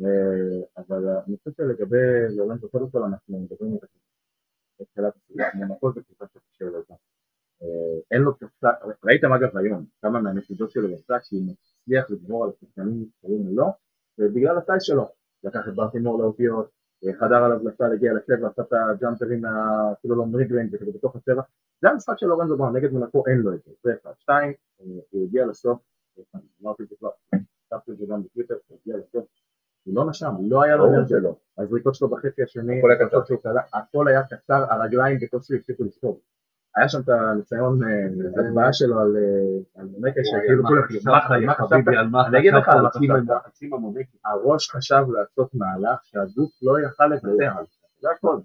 [0.00, 3.72] אה, אבל אני חושב שלגבי לורנטו, קודם כל אנחנו מדברים
[4.80, 6.94] על תחילת הסביבה, מונקו זה קבוצה שקשה.
[7.62, 8.32] אה, אין לו
[9.04, 9.84] ראיתם אגב היום?
[10.02, 13.66] כמה מהנקודות שלו במשחק שהוא מצליח לגבור על השחקנים קוראים לו,
[14.18, 15.08] ובגלל הסייז שלו,
[15.44, 16.70] לקח את ברטימור לאותיות,
[17.20, 19.42] חדר עליו לסל, הגיע לצבע, עשה את הג'אמפרים,
[19.92, 21.42] אפילו לא מרידרנג, וכזה בתוך הצבע,
[21.82, 24.52] זה המשחק של לורנזו בראון, נגד מונקו אין לו את זה, זה אחד, שתיים,
[25.10, 25.78] הוא הגיע לסוף,
[26.62, 27.08] אמרתי את זה כבר,
[27.68, 29.24] כתבתי את זה גם בטוויטר, הוא הגיע לסוף,
[29.84, 31.08] הוא לא נשם, לא היה לו שלא.
[31.08, 32.80] שלו, הזריקות שלו בחצי השני,
[33.72, 36.20] הכל היה קצר, הרגליים בקושי הפסיקו לסתור.
[36.76, 37.88] היה שם את הניסיון, אה,
[38.36, 41.22] ההצבעה שלו על אה, מקה, שכאילו כולם, חשבת?
[42.26, 44.06] אני אגיד לך על מה חשבת.
[44.24, 47.52] הראש חשב לעשות מהלך שהגוף לא יכל לבצע.
[48.00, 48.38] זה הכל.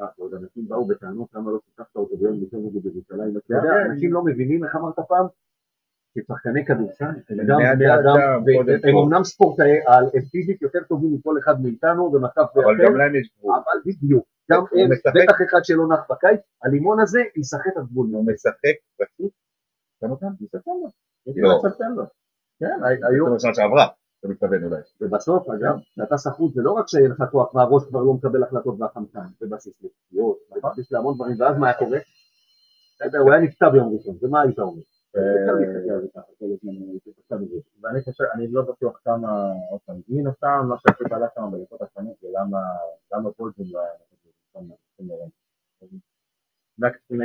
[0.00, 3.36] אה, עוד אנשים באו בטענות למה לא פיתחת אותו ביום ראשון נגד ירושלים.
[3.36, 5.26] אתה יודע, אנשים לא מבינים איך אמרת פעם?
[6.18, 7.04] ששחקני כדורסל
[8.84, 8.94] הם.
[8.94, 13.30] אומנם ספורטאי על, הם פיזית יותר טובים מכל אחד מאיתנו במצב אבל גם להם יש
[13.38, 13.54] גבול.
[13.54, 15.12] אבל בדיוק, גם משחק.
[15.14, 18.06] בטח אחד שלא נח בקיץ, הלימון הזה ישחק את גבול.
[18.12, 19.32] הוא משחק פשוט.
[20.40, 20.88] בספטמבר.
[21.36, 21.58] לא.
[21.64, 22.04] בספטמבר.
[22.60, 23.86] כן, היו, זה בשנה שעברה,
[24.20, 24.80] אתה מתכוון אולי.
[25.00, 28.80] ובסוף, אגב, כשאתה סחוט זה לא רק שאין לך כוח והראש כבר לא מקבל החלטות
[28.80, 31.98] והחמצן, זה בסיס לפציעות, זה בסיס להמון דברים, ואז מה היה קורה?
[33.06, 34.82] אתה הוא היה נפצע ביום ראשון, ומה היית אומר?
[35.14, 35.64] על
[37.30, 37.56] על זה.
[37.82, 41.82] ואני חושב, אני לא בטוח כמה, עוד פעם, מן הסתם, מה שהכי בלט שם בדקות
[41.82, 42.58] השנים, זה למה,
[43.12, 43.90] למה בולדווין לא היה.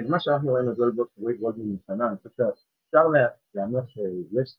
[0.09, 0.77] מה שאנחנו ראינו את
[1.39, 4.57] בולדווין משנה, אני חושב שאפשר לה- להניח שיש,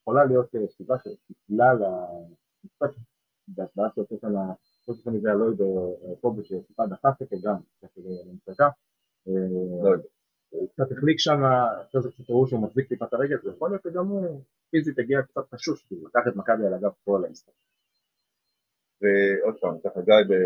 [0.00, 2.90] יכולה להיות אה, סיבה שבגלל המשפט,
[3.48, 4.34] בהשוואה שעושה שם,
[4.84, 5.64] כמו שאני יודע, לא יודע,
[6.20, 8.68] פה שטיפה דחף אותו גם, ככה למשחקה.
[9.84, 9.90] לא.
[10.48, 11.40] הוא קצת החליק שם,
[11.88, 15.22] אחרי זה קצת ראו שהוא מחזיק טיפה את הרגל, ויכול להיות שגם הוא פיזית הגיע
[15.22, 17.52] קצת תשוש, כי הוא לקח את מכבי על הגב כל המשחק.
[19.00, 20.36] ועוד פעם, ככה גיא,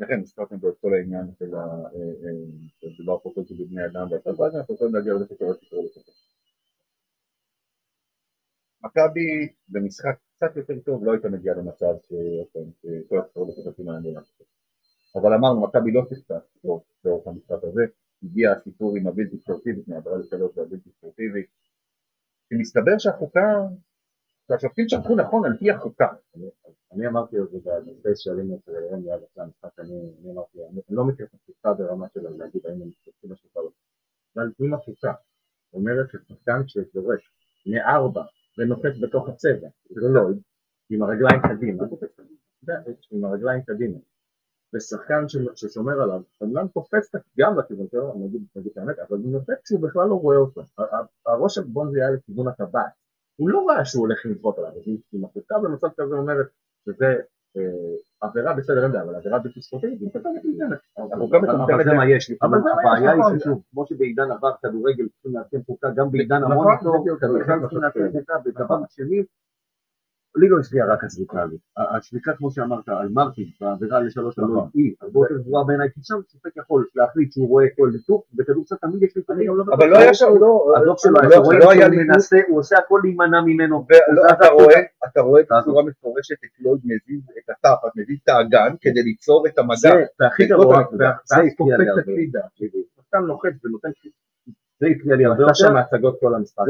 [0.00, 1.58] לפניכם הזכרתם פה את כל העניין של ה...
[1.58, 6.12] אה, אה, פה קודם בבני אדם, והכל, ואז אנחנו יכולים להגיע לזה שקורה שקורה בסופו.
[8.84, 14.20] מכבי במשחק קצת יותר טוב לא הייתה מגיעה למצב שכל הקצורות השותפים האלה
[15.16, 17.82] אבל אמרנו, מכבי לא שיחקה טוב לאורך המשחק הזה,
[18.22, 21.42] הגיע הסיפור עם הבלתי ספורטיבי, מהעברה לשלוש והבלתי ספורטיבי,
[22.48, 23.40] שמסתבר שהחוקה,
[24.48, 26.08] שהשופטים שפטו נכון על פי החוקה.
[26.92, 30.80] אני אמרתי את זה ב space שעלינו אצל אלרן מיד אחרי המשחק, אני אמרתי, אני
[30.96, 33.70] לא מכיר את השיחה ברמה של להגיד האם הם משתתפים או לא.
[34.36, 35.12] אבל אם השיחה
[35.72, 37.30] אומרת ששחקן שדורש
[37.66, 38.22] מארבע
[38.58, 40.20] ונוחת בתוך הצבע, זה לא,
[40.90, 41.84] עם הרגליים קדימה,
[43.12, 43.98] עם הרגליים קדימה,
[44.74, 46.22] ושחקן ששומר עליו,
[46.74, 50.14] תופס את- גם בכיוון שלו, אני אגיד את האמת, אבל הוא נוחת כשהוא בכלל לא
[50.14, 50.62] רואה אותו.
[51.26, 53.05] הראש של בונזי היה לכיוון הטבעת.
[53.36, 54.82] הוא לא ראה שהוא הולך לנחות עליו, אז
[55.14, 56.46] אם החוקה במצב כזה אומרת
[56.84, 57.16] שזה
[57.56, 60.20] אה, עבירה בסדר, אין בעיה, אבל עבירה בלתי ספורטיבית, היא קצת.
[61.12, 61.38] החוקה
[61.74, 63.32] אבל זה מה יש, אבל זה מה יש, הבעיה נכון.
[63.32, 67.60] היא ששוב, כמו שבעידן עבר כדורגל צריכים לעדכן חוקה, גם בעידן נכון, המוניטור, כדורסל נכון.
[67.60, 69.22] צריכים לעדכן חוקה, ודבר שני,
[70.36, 71.60] לי לא הפריע רק השריקה הזאת.
[71.76, 74.50] השריקה, כמו שאמרת, על מרטין, בעבירה לשלוש נכון.
[74.50, 78.24] שלוש, היא הרבה יותר גבוהה בעיניי, כי שם שופט יכול להחליט שהוא רואה כל ליטוף,
[78.34, 81.70] בכדורסל תמיד יש לפעמים, אבל לא היה שם, לא, הדוח שלו, לא- אתה רואה לא
[81.70, 82.14] היה שהוא ליטוף.
[82.14, 83.86] מנסה, הוא עושה הכל להימנע ממנו,
[84.32, 88.74] אתה רואה, אתה רואה אז- בצורה מפורשת את לויד מזיז את התחת, מזיז את האגן
[88.80, 89.76] כדי ליצור את המגע.
[89.76, 90.02] זה, זאת
[90.48, 90.76] גרוע,
[91.24, 92.02] זה הפריע לי הרבה.
[92.96, 93.88] שחקן לוחץ ונותן
[94.80, 96.64] זה הפריע לי הרבה עשה שם יותר, הצגות כל המשחק.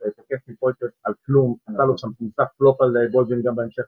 [0.00, 3.82] זה הפריע תוקף מפולטר על כלום, עשה לו שם כניסה פלופ על בולדווין גם בהמשך.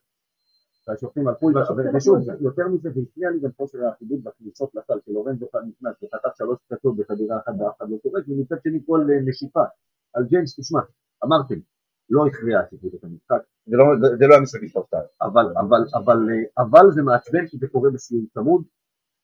[0.89, 1.51] והשופטים הלכו
[1.97, 6.37] ושוב, יותר מזה, והפריע לי גם חוסר האחידות בכניסות לסל של לורנזו אחד נכנס וחטף
[6.39, 9.61] שלוש קצות בחדירה אחת ואף אחד לא קורא, ומצד שני כל אה, נשיפה
[10.15, 10.81] על ג'יימס, תשמע,
[11.25, 11.55] אמרתם,
[12.11, 14.37] לא הכריע השיפוט את המשחק, זה לא- זה- זה לא
[14.87, 15.03] שתיים.
[15.23, 18.63] אבל, אבל, אבל, אה, אבל זה מעצבן שזה קורה בסיום צמוד,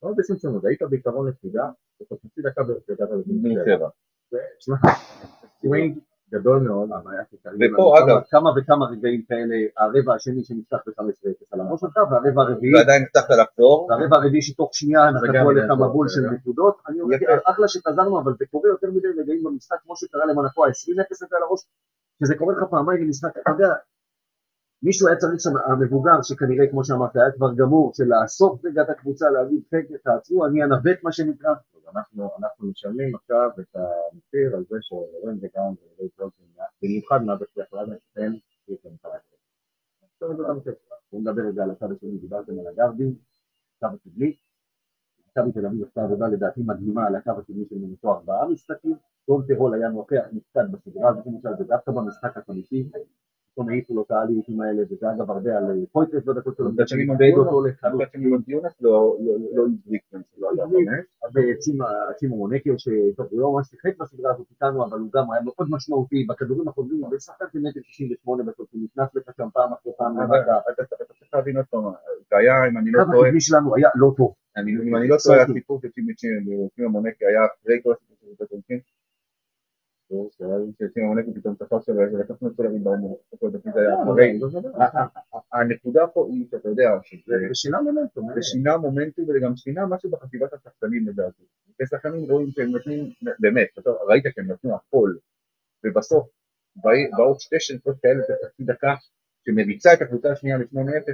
[0.03, 1.71] לא בסימצונות, היית בעיקרון נציגה,
[2.03, 3.23] וחצי דקה והגעת לזה.
[3.29, 3.89] מבאר שבע.
[4.59, 4.77] תשמע,
[5.61, 5.99] סווינג
[6.33, 11.45] גדול מאוד, הבעיה הייתה ופה, כמה- אגב- כמה וכמה רגעים כאלה, הרבע השני שנפתח ב-15-0
[11.53, 16.09] על הראש שלך, והרבע הרביעי, ועדיין הצלחת לחזור, והרבע הרביעי שתוך שנייה נתנו עליך מבול
[16.09, 16.21] של.
[16.21, 17.17] נקודות, אני אומר.
[17.51, 21.43] אחלה שחזרנו, אבל זה קורה יותר מדי רגעים במשחק, כמו שקרה למונקו ה-20-0 הזה על
[21.43, 21.61] הראש,
[22.25, 23.75] שזה קורה לך פעמיים במשחק, אתה יודע,
[24.83, 28.91] מישהו היה צריך שם, המבוגר שכנראה, כמו שאמרת, היה כבר גמור, של לאסוף רגע את
[28.91, 31.51] הקבוצה, להגיד, חבר'ה, תעצרו, אני אנווט מה שנקרא,
[31.95, 36.47] אנחנו, אנחנו משלמים עכשיו את המחיר על זה שרן וגם ולייט וולטון,
[36.83, 38.33] במיוחד מה בצליח לנו, כן,
[38.73, 38.87] את
[40.49, 40.75] המחיר.
[41.13, 43.15] בואו נדבר רגע על הצד השני, דיברתם על הגרדים,
[43.77, 44.37] הקו הקדמי,
[45.29, 48.97] מכבי תל אביב עשתה עבודה לדעתי מדהימה על הקו הקדמי של מנותו ארבעה משחקים,
[49.29, 52.91] דון טרול היה נוכח קצת בסדרה הזאת, למשל, ודווקא במשחק החמישי,
[53.59, 57.03] פתאום העיפו לו את העליתים האלה, וזה אגב הרבה על פויטרס בדקות שלו, מצד שני
[57.03, 57.61] איבד אותו
[57.95, 60.03] מצד שני מונטיונס לא לא- לא הדליק,
[60.39, 60.89] לא הדליק.
[62.11, 65.67] וצימו מונקיו, שטוב, הוא לא ממש שיחק בסדרה הזאת איתנו, אבל הוא גם היה מאוד
[65.71, 70.19] משמעותי בכדורים החוזרים, ושחקן של מטר 68 בסוף, הוא נכנס לך שם פעם אחרי פעם,
[70.21, 70.41] אבל.
[70.73, 70.83] אתה
[71.19, 71.83] צריך להבין עוד פעם,
[72.31, 74.35] זה היה, אם אני לא טועה, הקדמי שלנו היה לא טוב.
[74.59, 76.13] אם אני לא טועה, הסיפור של צימי
[76.79, 78.98] מונקי היה אחרי כל הסיפור של
[80.11, 80.73] בית הולכים.
[80.73, 83.03] שצימי מונקי פתאום תפס שלו, לקחנו את כל הריבאונד,
[83.75, 84.39] זה היה אחרי.
[85.53, 88.29] הנקודה פה היא שאתה יודע, שזה זה שינה מומנטום.
[88.35, 91.43] זה שינה מומנטום וזה גם שינה משהו בחטיבת השחקנים לדעתי.
[91.83, 93.05] ושחקנים רואים שהם נותנים,
[93.41, 93.69] באמת,
[94.09, 95.15] ראית שהם נתנו הכל,
[95.85, 96.29] ובסוף
[97.17, 98.95] באות שתי שנתות כאלה בחצי דקה,
[99.45, 101.13] שמריצה את הקבוצה השנייה ל-8-0,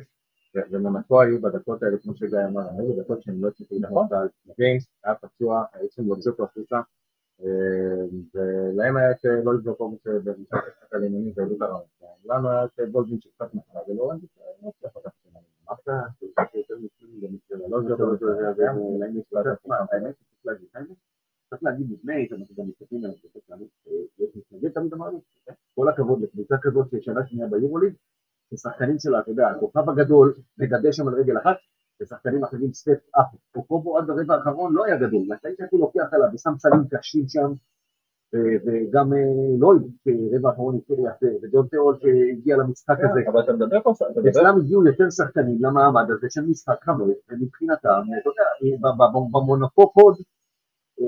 [0.70, 4.06] ומונקו היו בדקות האלה, כמו שגיא אמר, היו בדקות שהם לא הצליחו נכון.
[4.58, 6.82] גיימס, היה פצוע, היו צריכים להוציא אותו החוצה, אה,
[7.40, 11.84] ולהם היה את אה, לא לבדוק אוגוסט במשחק המשחק הלימוני והעלו את הרעיון.
[12.24, 14.26] לנו היה את בולדווין שקצת נחלה, ולא ראיתי
[14.62, 15.38] לא הצליח לקחת את זה.
[15.68, 18.20] אמרת, שזה יותר מצוין במקרה, לא לבדוק אוגוסט,
[18.56, 20.96] זה גם אולי נפלט עצמם, האמת שצריך להגיד, האמת,
[21.50, 23.10] צריך להגיד לפני שאנחנו גם מסתכלים על
[23.46, 25.22] שלנו, אה, יש מתנגד תמיד אמרנו,
[25.74, 27.94] כל הכבוד לקבוצה כזאת ששנה שנייה ביורוליג,
[28.50, 31.56] ששחקנים שלה, אתה יודע, הכוכב הגדול מגדל שם על רגל אחת,
[32.02, 33.24] ושחקנים אחרים סטפ אפ.
[33.52, 37.52] קוקובו עד הרבע האחרון לא היה גדול, מתי שהוא לוקח עליו ושם סלים קשים שם,
[38.66, 39.18] וגם אה,
[39.58, 43.20] לויד, שרבע האחרון התחיל יפה, וג'ון תיאול שהגיע למשחק הזה.
[43.32, 43.92] אבל אתה מדבר פה,
[44.30, 49.92] אצלם הגיעו יותר שחקנים למעמד הזה של משחק חמש, ומבחינתם, אתה יודע, ב- ב- במונופו
[49.94, 50.16] פוד,
[51.00, 51.06] אה,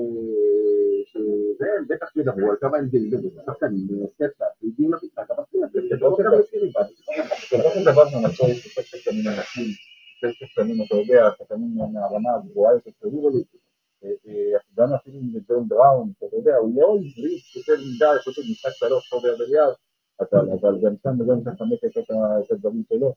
[1.05, 5.43] שזה בטח ידברו על כמה הם גאים בזה, שחקנים, אה, סטפ אפ, הגיעו למשחק, אבל
[5.51, 5.95] זה
[7.57, 9.86] לא דבר זה מצוי יותר שחקנים אנשים,
[10.23, 16.11] יותר שחקנים, אתה יודע, שחקנים מהרמה הגבוהה יותר של ליגה, גם אפילו עם ג'ון בראון,
[16.17, 19.73] אתה יודע, הוא לא הבריק יותר מדי, חוץ משחק שלוש פה ביד
[20.19, 21.79] אבל אבל גם שם וגם שם חמק
[22.45, 23.13] את הדברים שלו.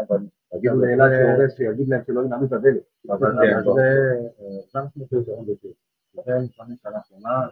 [0.00, 0.18] אבל
[0.54, 2.82] יגידו לאלעד שהורס, שיגיד להם שלא ינעמו את הדלת.
[3.08, 3.62] אבל כן.
[3.74, 5.68] זה, אה, זה אנחנו פתרון בזה.
[6.14, 7.48] לכן, לפעמים שנה האחרונה,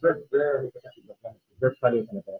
[0.00, 0.38] זה, זה,
[1.58, 2.34] זה צריכה להיות המטרה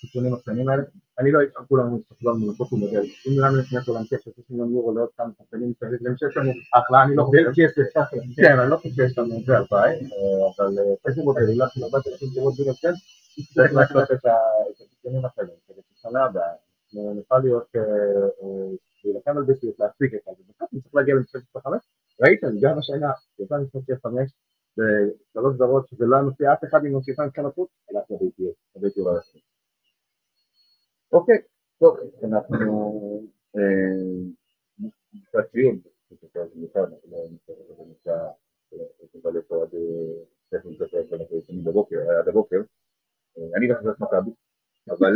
[0.00, 0.82] חיסונים הקטנים האלה.
[1.18, 3.02] אני לא אשאר כולנו כולם מונקות ומודל.
[3.26, 6.50] אם לנו יש נטו להמשיך של 90 מיליון יורו לעוד כמה שחקנים מסביב, שיש לנו
[6.74, 7.42] אחלה, אני לא חושב.
[7.94, 9.92] כסף, כן, אני לא חושב שיש לנו את זה הלוואי,
[10.56, 10.72] אבל
[11.08, 12.92] איזה מודל, אולי של 4,000 דירות בירות כן,
[13.54, 14.30] צריך לעשות את ה-
[14.70, 16.52] את החיסונים האחרים, כדי ששנה הבאה
[17.14, 18.70] נוכל להיות, אה, אה,
[19.04, 21.82] להילחם על ביסיות, להשיג את זה, ובסוף צריך להגיע למשחק 25,
[22.22, 24.30] ראיתם, גם השנה, יצא משחק 5,
[24.78, 28.42] בשלוש זרות, שזה לא היה מופיע אף אחד עם מוסיפה מבחינת חוץ, הלך לביתי,
[31.12, 31.38] לביתי לא יעשה.
[31.38, 31.38] אוקיי,
[31.78, 33.22] טוב, אנחנו
[33.56, 34.82] אה,
[35.14, 35.78] לקראת סיום,
[39.14, 39.78] נבלה פה עד אה,
[40.50, 42.60] תכף נדבר ואנחנו ישנים בבוקר, אה, עד הבוקר,
[43.38, 44.30] אה, אני בחזרת מכבי,
[44.90, 45.12] אבל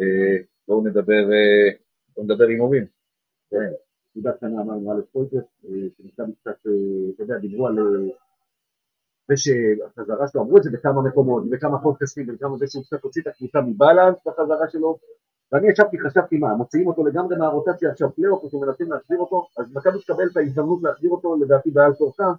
[0.00, 0.36] אה,
[0.68, 1.70] בואו נדבר, אה,
[2.14, 2.84] בואו נדבר הימורים.
[4.16, 5.44] נקודה קטנה אמרנו על פויטרס,
[5.96, 7.76] שנמצא קצת, אה, אתה יודע, דיברו על
[9.28, 13.22] זה שהחזרה שלו, אמרו את זה בכמה מקומות, בכמה פודקאסטים, בכמה זה שהוא קצת הוציא
[13.22, 14.98] את הקבוצה מבלנס בחזרה שלו,
[15.52, 19.66] ואני ישבתי, חשבתי מה, מוציאים אותו לגמרי מהרוטציה עכשיו פלייאוף, או שמנסים להחזיר אותו, אז
[19.74, 22.32] מכבי תקבל את ההזדמנות להחזיר אותו לדעתי בעל כורחה.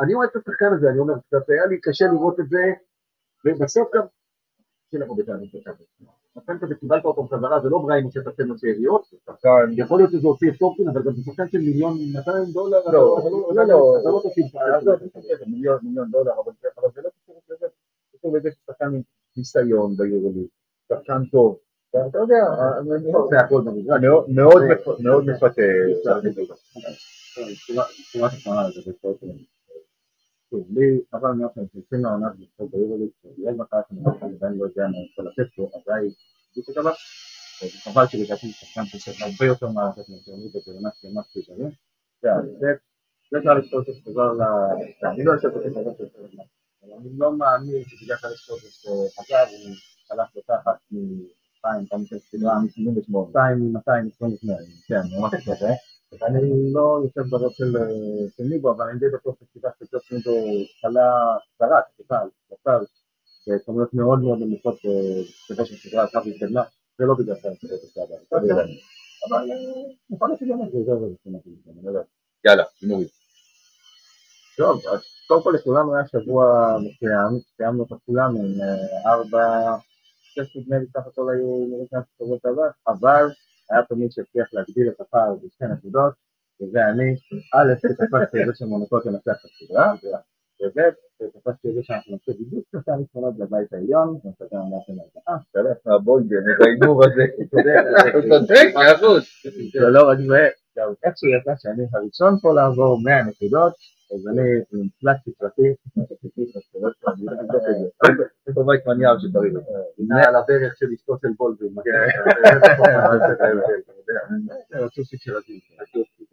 [0.00, 2.64] אני אוהב את השחקן הזה, אני אומר, קצת היה לי קשה לראות את זה,
[3.44, 4.02] ובסוף גם,
[4.88, 5.48] קשה לבוא בטענות
[6.34, 9.02] שחקן כזה קיבלת אותו בחזרה, זה לא בריימו שתעשה לו שאריות,
[9.76, 12.92] יכול להיות שזה הוציא את טורקין, אבל גם זה שחקן של מיליון 200 דולר, לא,
[13.54, 13.96] לא, לא.
[14.00, 14.46] אתה לא תוסיף
[15.46, 16.52] מיליון מיליון דולר, אבל
[16.94, 17.66] זה לא קשור לזה,
[18.18, 19.00] קשור לזה ששחקן עם
[19.36, 20.46] ניסיון ביורוליג,
[20.92, 21.58] שחקן טוב,
[21.90, 22.44] אתה יודע,
[23.12, 24.00] לא- זה הכל במגרש.
[25.00, 25.62] מאוד מפתה.
[28.12, 29.38] צורת החמרה לגבי ספורט שלנו.
[30.50, 34.82] שוב, לי, אבל אומר שיוצאים לעונה של ספורט ביורוליג, שיש מצב שאני עדיין לא יודע
[34.82, 35.92] מה אני יכול לתת לו, אז זה
[36.52, 36.92] בדיוק דבר.
[37.62, 41.64] וחבל שלדעתי שחקן שצריך הרבה יותר מערכת מאשר בקרנה שלמה כפי שזה.
[42.22, 42.28] זה
[42.60, 42.66] זה
[43.30, 44.42] זה אפשר לזכור שחזר ל...
[45.06, 46.04] אני לא יושב בקרנה של
[46.82, 49.74] אבל אני לא מאמין שבגלל שיש לו איזה חזר, הוא
[50.08, 53.10] שלח לו תחת מ-200, כמה של סדרה, מ-78,
[53.72, 54.52] 200 מ-228,
[54.88, 55.68] כן, ממש כזה.
[56.22, 60.30] אני לא יושב בראש של אה, של ניבו, אבל אני די בטוח שסיבה שג'וש ניבו
[60.80, 61.10] חלה
[61.54, 62.84] קצרה, בכלל, בכלל,
[63.48, 64.78] בכמויות מאוד מאוד נמוכות
[65.44, 66.62] בסופו של סדרה, הקו התקדמה,
[66.98, 68.00] זה לא בגלל שאני חושב את זה,
[69.28, 69.56] אבל אה,
[70.10, 71.16] יכול להיות שגם זה עוזר לזה,
[71.70, 72.02] אני לא יודע.
[72.44, 73.08] יאללה, הימורים.
[74.56, 79.76] טוב, אז קודם כל לכולנו היה שבוע מסוים, סיימנו את כולם עם אה, ארבע,
[80.22, 81.86] שש נדמה לי סך הכל היו נראים
[82.18, 83.26] שבוע שעבר, אבל
[83.70, 86.12] היה פה מי שהצליח להגדיל את הפער בשתי נקודות,
[86.62, 87.14] וזה אני,
[87.54, 89.94] א', שתפסתי את זה שמונקות לנצח את הסדרה,
[90.62, 95.76] וב', שתפסתי את זה שאנחנו נעשה בדיוק שלושה ניצחונות בבית העליון, ונצטרך אמרתם להרצאה, תלך
[95.86, 97.24] מהבוידם, את ההימור הזה.
[98.14, 99.22] הוא צודק, מאה אחוז.
[99.72, 103.72] זה לא רק זה, גם איכשהו יצא שאני הראשון פה לעבור 100 נקודות,
[104.14, 104.40] אז אני
[104.72, 105.62] עם פלט ספרתי,
[108.46, 109.54] יש פה בית מניאר שתריד.
[109.98, 111.74] נע על הברך של אשתו של בולדווין.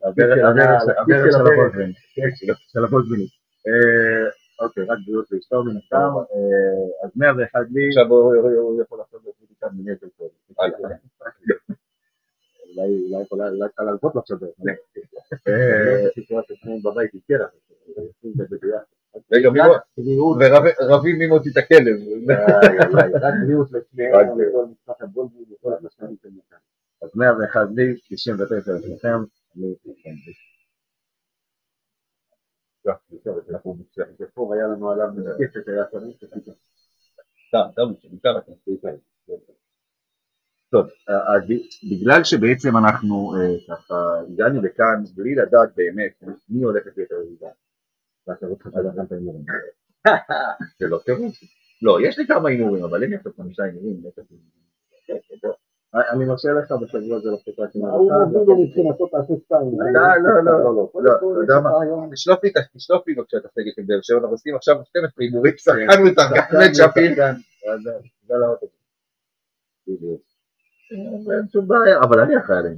[0.03, 0.27] הברך
[1.31, 1.91] של הבולדווין.
[2.73, 3.29] של הבולדווינית.
[4.61, 6.09] אוקיי, רק בריאות ואשתו מן הסתם.
[7.03, 7.87] אז 101 לי.
[7.87, 10.29] עכשיו הוא יכול לעשות את זה מנטר טוב.
[12.77, 14.37] אולי יכולה להלוות לו עכשיו.
[16.83, 17.47] בבית הזכירה.
[19.31, 19.59] רגע, מי
[20.15, 20.37] הוא?
[20.39, 21.97] ורבים מי מוציא את הכלב.
[23.21, 24.13] רק בריאות לשניהם.
[27.01, 29.09] אז 101 לי, 99 לשניכם.
[29.57, 29.75] אני
[34.33, 36.17] פה היה לנו עליו מתקפת, היה צריך.
[37.47, 38.39] סתם, סתם, בעיקר.
[40.75, 41.43] טוב, אז
[41.91, 43.95] בגלל שבעצם אנחנו אה, ככה
[44.27, 47.11] הגענו לכאן בלי לדעת באמת מי הולכת להיות
[49.11, 49.45] ההימורים.
[50.79, 51.33] זה לא טירוף.
[51.81, 54.03] לא, יש לי כמה הימורים, אבל אין לי עכשיו חמישה הימורים.
[56.13, 59.71] אני מרשה לך בשבוע הזה לעשות רק עם הוא מוביל מבחינתו תעשה שתיים.
[60.23, 61.69] לא, לא, לא, לא, אתה יודע מה?
[62.11, 65.53] תשלוף לי, תשלוף לי בבקשה את הסגל של באר שבע, אנחנו עושים עכשיו 12 הימורים,
[65.57, 66.73] שחקנו את הגחמד
[70.91, 72.75] אין שום בעיה, אבל אני אחראי עליהם.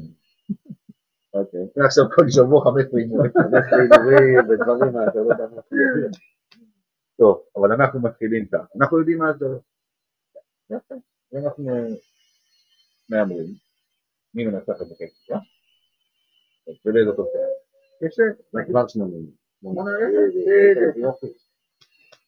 [1.33, 1.67] אוקיי.
[1.85, 3.31] עכשיו כל שבוע 15 הימורים.
[3.71, 6.17] הימורים ודברים אתה לא יודע מה זה.
[7.17, 8.65] טוב, אבל אנחנו מתחילים כך.
[8.81, 9.45] אנחנו יודעים מה זה.
[10.69, 10.95] יפה.
[11.31, 11.63] ואנחנו
[13.09, 13.53] מהמרים.
[14.33, 15.39] מי מנצח את הקצב?
[16.85, 17.41] ולאיזו תוצאה?
[18.01, 18.23] יפה.
[18.51, 19.31] זה כבר שמונים.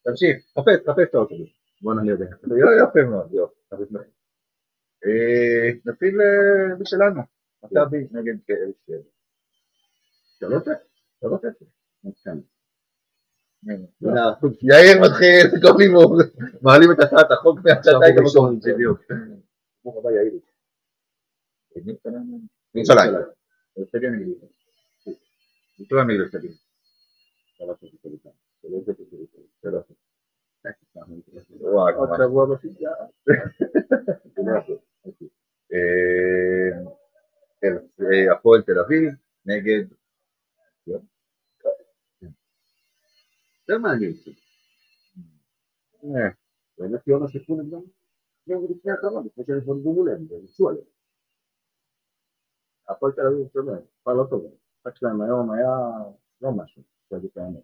[0.04, 1.50] תמשיך, חפש, חפש את האוטובוס.
[1.82, 2.38] בוא ביחד.
[2.90, 3.60] יפה מאוד, יופי.
[5.86, 6.18] נתחיל
[6.80, 7.22] בשלנו.
[7.64, 9.10] מכבי נגד כאב שבע.
[10.40, 10.84] שלוש אפס?
[11.20, 11.68] שלוש אפס.
[14.62, 16.16] יאיר מתחיל כל הימור,
[16.62, 18.60] מעלים את הצעת החוק מהצעת המקום.
[18.60, 19.02] בדיוק.
[22.76, 23.14] ירושלים.
[23.78, 24.14] ירושלים
[26.10, 26.52] נגד הרצליה.
[31.96, 32.92] עוד שבוע בפיגה.
[38.32, 39.12] הפועל תל אביב
[39.46, 39.84] נגד
[43.68, 44.14] זה מעניין.
[46.78, 47.82] באמת יונה שיחקו נגדם?
[48.50, 50.86] גם לפני הקרב, לפני שהם התמודדו מולהם, והם ניסו עליהם.
[52.90, 54.46] הפועל תל אביב, אתה יודע, כבר לא טוב.
[54.46, 55.70] המשחק שלהם היום היה
[56.42, 56.82] לא משהו,
[57.12, 57.64] להגיד את האמת.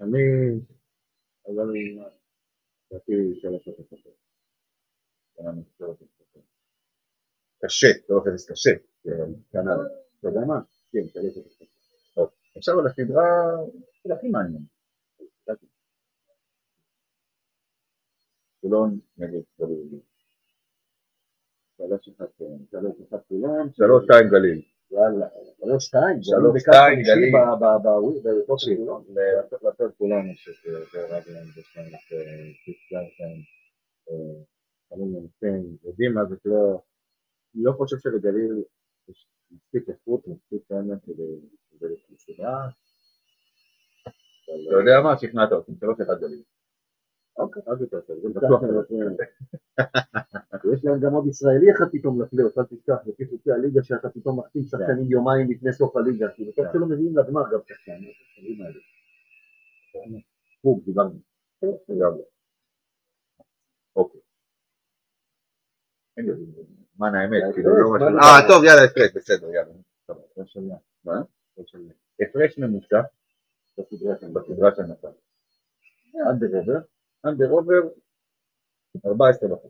[0.00, 0.18] אני,
[1.46, 1.74] אבל
[2.94, 3.92] לדעתי שלוש אפס.
[7.64, 8.70] קשה, לא אפס קשה.
[9.52, 9.70] כנ"ל.
[10.20, 10.60] אתה יודע מה?
[10.92, 11.62] כן, שלוש אפס.
[12.56, 13.24] עכשיו על הסדרה
[13.92, 14.62] של הכי מעניין.
[18.60, 20.00] חולון נגד גליל.
[21.76, 22.08] שלוש
[22.70, 23.72] שלוש אחת כולם.
[23.72, 24.73] שלוש שתיים גליל.
[24.88, 26.22] שלוש שתיים.
[26.22, 26.98] שלוש שתיים.
[27.00, 27.34] תקשיב,
[29.62, 31.64] לעשות כולנו שזה רגליים את
[32.64, 33.34] פיצלתם,
[34.88, 36.82] חלום מנסים, יודעים מה זה לא,
[37.54, 38.62] לא חושב שלגליל
[39.08, 41.22] יש מספיק איכות, מספיק באמת כדי
[41.72, 42.68] לקבל את הסדרה.
[44.68, 45.18] אתה יודע מה?
[45.18, 46.42] שכנעת אותי, שלוש אחד גליל.
[47.34, 48.62] עוד יותר טוב, זה בטוח.
[50.74, 54.38] יש להם גם עוד ישראלי אחד פתאום לפלייאוף, אל תשכח, לפי חוקי הליגה שאתה פתאום
[54.40, 58.10] מחתים שחקנים יומיים לפני סוף הליגה, כי בטוח שלא מביאים לגמר גם שחקנים.
[60.62, 61.18] חוג, דיברנו.
[63.96, 64.20] אוקיי.
[66.96, 68.18] זמן האמת, כאילו לא משהו.
[68.18, 69.74] אה, טוב, יאללה, הפרש, בסדר, יאללה.
[71.04, 71.22] מה?
[72.20, 73.00] הפרש ממוצע
[73.78, 75.08] בסדרה שם נתן.
[76.30, 76.78] אנדר עובר,
[77.26, 77.88] אנדר עובר,
[79.06, 79.68] 14 וחצי.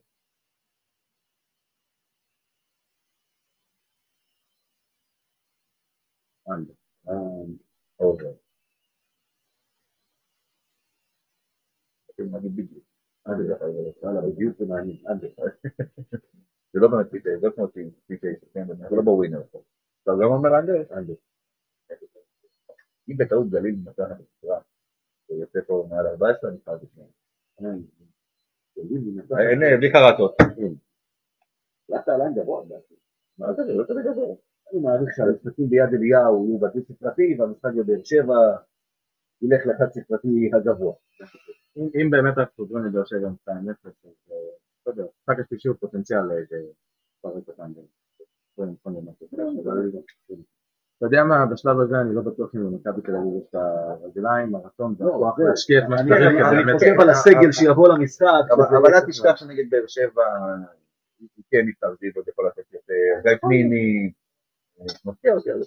[6.48, 6.72] אנדר,
[7.96, 8.32] עובר.
[12.18, 12.84] נגיד בדיוק.
[13.28, 13.56] אנדר,
[14.02, 15.28] וואלה, בדיוק זה מעניין, אנדר.
[16.72, 17.68] זה לא באמת פיטי, זה לא כמו
[18.06, 19.42] פיטי, זה לא בווינר.
[20.02, 20.94] אתה גם אומר אנדר?
[20.98, 21.14] אנדר.
[23.08, 24.60] אם בטעות גליל נתן את הסדרה,
[25.28, 27.06] זה יוצא פה מעל 14, אני חייב לשמוע.
[29.50, 30.36] אין, בלי חרטות.
[31.90, 32.94] הלכת עליי גבוה, לדעתי.
[33.38, 34.36] מה זה, לא תמיד גבוה.
[34.72, 38.34] אני מעריך שהמשחקים ביד אליהו יהיו בדו ספרתי, והמשחק בבאר שבע
[39.42, 40.94] ילך לחד ספרתי הגבוה.
[41.76, 43.92] אם באמת רק חוזרים לבאר שבע עם 2-0, אז
[44.30, 44.36] אה,
[44.86, 46.56] לא יודע, המשחק השלישי הוא פוטנציאל לאיזה
[47.20, 47.48] פרק
[50.98, 54.54] אתה יודע מה, בשלב הזה אני לא בטוח אם למכבי תל אביב יש את הרגליים,
[54.54, 56.46] הרצון והכוח זה- להשקיע את מה אני שצריך.
[56.52, 58.26] אני חושב על הסגל שיבוא למשחק.
[58.52, 60.22] אבל אל תשכח שנגד באר שבע,
[61.50, 62.94] כן מתערבית עוד יכול לתת יותר.
[63.28, 64.12] גיא פניני,
[65.04, 65.66] מפתיע אותי על זה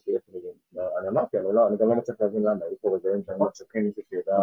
[0.75, 0.85] גם.
[0.99, 3.85] אני אמרתי, אבל לא, אני גם לא מצליח להבין למה, היו פה רגעים שאנחנו צריכים
[3.85, 4.37] מישהו שידע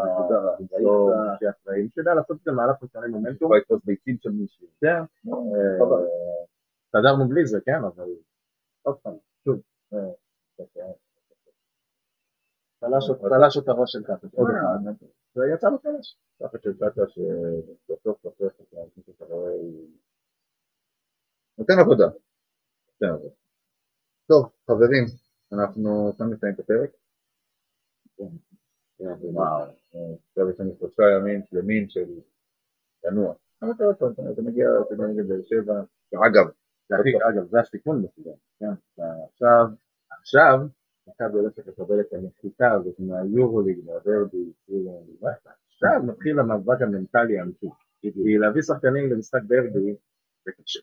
[0.60, 1.10] למצוא,
[1.40, 3.34] שאחראי, מישהו שיודע לעשות את זה מהלך משנה מומנטום.
[3.48, 4.66] יכול לתפוס ביצים של מישהו.
[4.80, 5.00] כן,
[5.32, 5.86] אה,
[6.86, 8.08] הסתדרנו בלי זה, כן, אבל
[8.82, 9.12] עוד פעם,
[9.44, 9.60] שוב,
[9.94, 10.04] אה, אה,
[12.80, 16.16] תלש את הראש של קאטה, עוד אחד, ויצא לו תלש.
[16.42, 18.60] ככה של קאטה שבסוף בסוף
[19.16, 19.52] אתה רואה
[21.58, 22.04] נותן עבודה.
[22.04, 23.34] נותן עבודה.
[24.26, 25.04] טוב, חברים,
[25.52, 26.90] אנחנו כאן נסיים את הפרק.
[28.98, 32.20] וואו, אה, עכשיו יש לנו שלושה ימים שלמים של
[33.00, 33.34] תנוע.
[33.62, 35.82] עוד פעם, אתה מגיע, אתה מגיע נגד באר שבע,
[36.14, 36.46] אגב,
[36.88, 36.96] זה
[37.28, 38.66] אגב, זה הסיכון בסדר, כן,
[39.30, 39.66] עכשיו,
[40.24, 40.58] עכשיו,
[41.08, 45.02] מכבי הולכת לקבל את הנחיתה הזאת מהיורוליג והוורדי, כאילו,
[45.68, 47.68] עכשיו מתחיל המאבק המנטלי האמיתי.
[48.00, 49.94] כי להביא שחקנים למשחק דרבי,
[50.44, 50.80] זה קשה,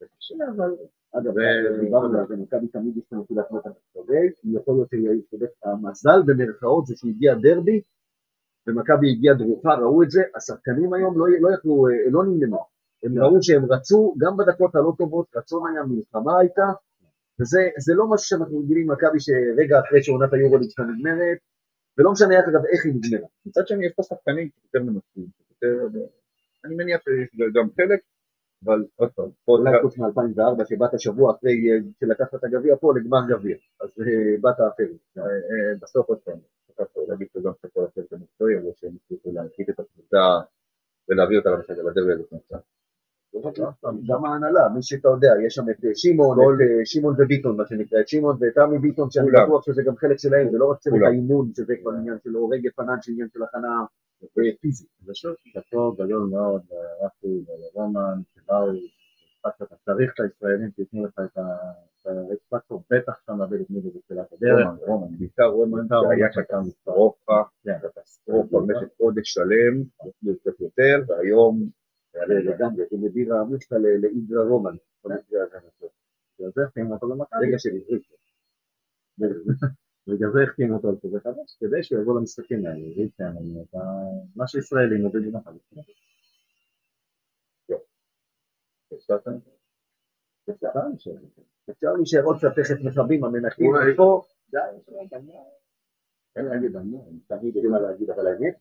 [0.00, 0.70] זה קשה, אבל...
[1.12, 1.32] אגב,
[1.80, 6.22] דיברנו על זה, מכבי תמיד יש לו נקודת מטה צודק, יכול להיות שיאיר צודק, המזל
[6.26, 7.80] במרכאות זה שהגיע דרבי,
[8.66, 12.64] ומכבי הגיעה דרוכה, ראו את זה, השחקנים היום לא, לא יכלו, אה, לא נמנעו,
[13.02, 16.66] הם ראו שהם רצו, גם בדקות הלא טובות, רצון היה, מלחמה הייתה,
[17.40, 21.38] וזה זה לא משהו שאנחנו רגילים ממכבי שרגע אחרי שעונת היורוליג שלך נגמרת,
[21.98, 23.28] ולא משנה אגב איך היא נגמרה.
[23.46, 25.26] מצד שני יש פה שחקנים יותר מנוסים,
[26.64, 28.00] אני מניח שיש גם חלק,
[28.64, 33.18] אבל עוד פעם, אולי חוץ מ-2004 שבאת שבוע אחרי אה, שלקחת את הגביע פה לגמר
[33.28, 35.00] גביע, אז אה, באת אחרת.
[35.18, 35.22] אה,
[35.82, 36.38] בסוף עוד פעם,
[37.08, 40.24] להגיד שגם שכל הצוות המקצועי, אבל שהם הצליחו להנחית את הקבוצה
[41.08, 42.56] ולהביא אותה למשחק בדרבי הזה קבוצה.
[44.08, 47.66] גם ההנהלה, מי שאתה יודע, יש שם את אה, שמעון, את אה, שמעון וביטון, מה
[47.66, 49.26] שנקרא, את שמעון ותמי ביטון, שאני.
[49.44, 51.00] בטוח שזה גם חלק שלהם, זה לא רק צוות.
[51.06, 53.84] האימון, שזה כבר עניין של הורג פנן, של עניין של הכנה
[54.22, 54.88] אה, פיזית.
[55.06, 58.66] ושוב, שאפו גדול מאוד לרפי ולרומן, שבאו,
[59.58, 61.38] שאתה צריך את הישראלים שייתנו לך את
[62.06, 64.68] האקספקטור, בטח שם להביא את מיגו בתחילת הדרך.
[64.86, 67.78] רומן, בעיקר רומן, בעיקר זה היה רומן שהייתה קטסטרופה, כן.
[67.82, 69.82] קטסטרופה במשך חודש שלם,
[70.40, 71.70] קצת יותר, והיום, זה
[72.24, 74.76] לגמרי, זה מדיר העמוס לאידרה רומן.
[75.04, 75.86] במקרה הזה.
[76.38, 77.46] בגלל זה החתימו אותו למכבי.
[77.48, 78.02] רגע של עברית.
[80.06, 83.20] בגלל זה החתימו אותו על כזה חדש, כדי שהוא יבוא למשחקים האלה, את
[83.74, 83.80] ה-
[84.36, 85.58] מה שישראלים מובילים למכבי.
[91.70, 94.22] אפשר להישאר עוד קצת תכף מכבים המנחים פה.
[94.50, 94.58] די,
[96.36, 96.96] אין להגיד, אני
[97.26, 98.54] תמיד יודעים מה להגיד, אבל האמת,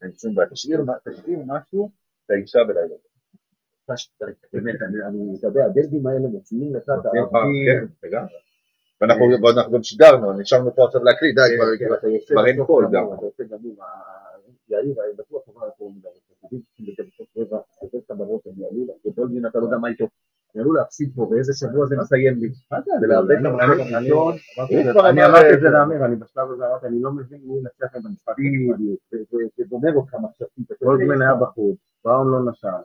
[1.06, 1.92] תשאיר משהו
[2.30, 2.96] לאישה בלילה.
[4.54, 4.98] באמת, אני,
[5.48, 7.06] יודע, הדרבים האלה מוציאים לך את
[8.04, 8.30] לגמרי.
[9.02, 9.26] ואנחנו
[9.74, 11.42] גם שידרנו, נשארנו פה עכשיו להקליט, די,
[12.34, 13.06] כבר- אין קול גם.
[14.70, 15.90] יאיר, אני בטוח עבר פה
[18.46, 20.08] זה יעלו, גדולדין, אתה לא יודע מה איתו.
[20.56, 22.50] יעלו להפסיד פה, ואיזה שבוע זה מסיים לי.
[23.66, 24.12] אני-
[24.60, 24.92] אמרתי את זה-
[25.30, 25.70] אמר זה זה.
[25.70, 28.34] לאמיר, אני בשלב הזה אמרתי, אני לא מבין מי ינצח את המשחק.
[28.76, 30.72] בדיוק, ו- וגומר אותך מחשבתית.
[30.84, 32.82] גולדמן היה בחוץ, בראון לא נשאר.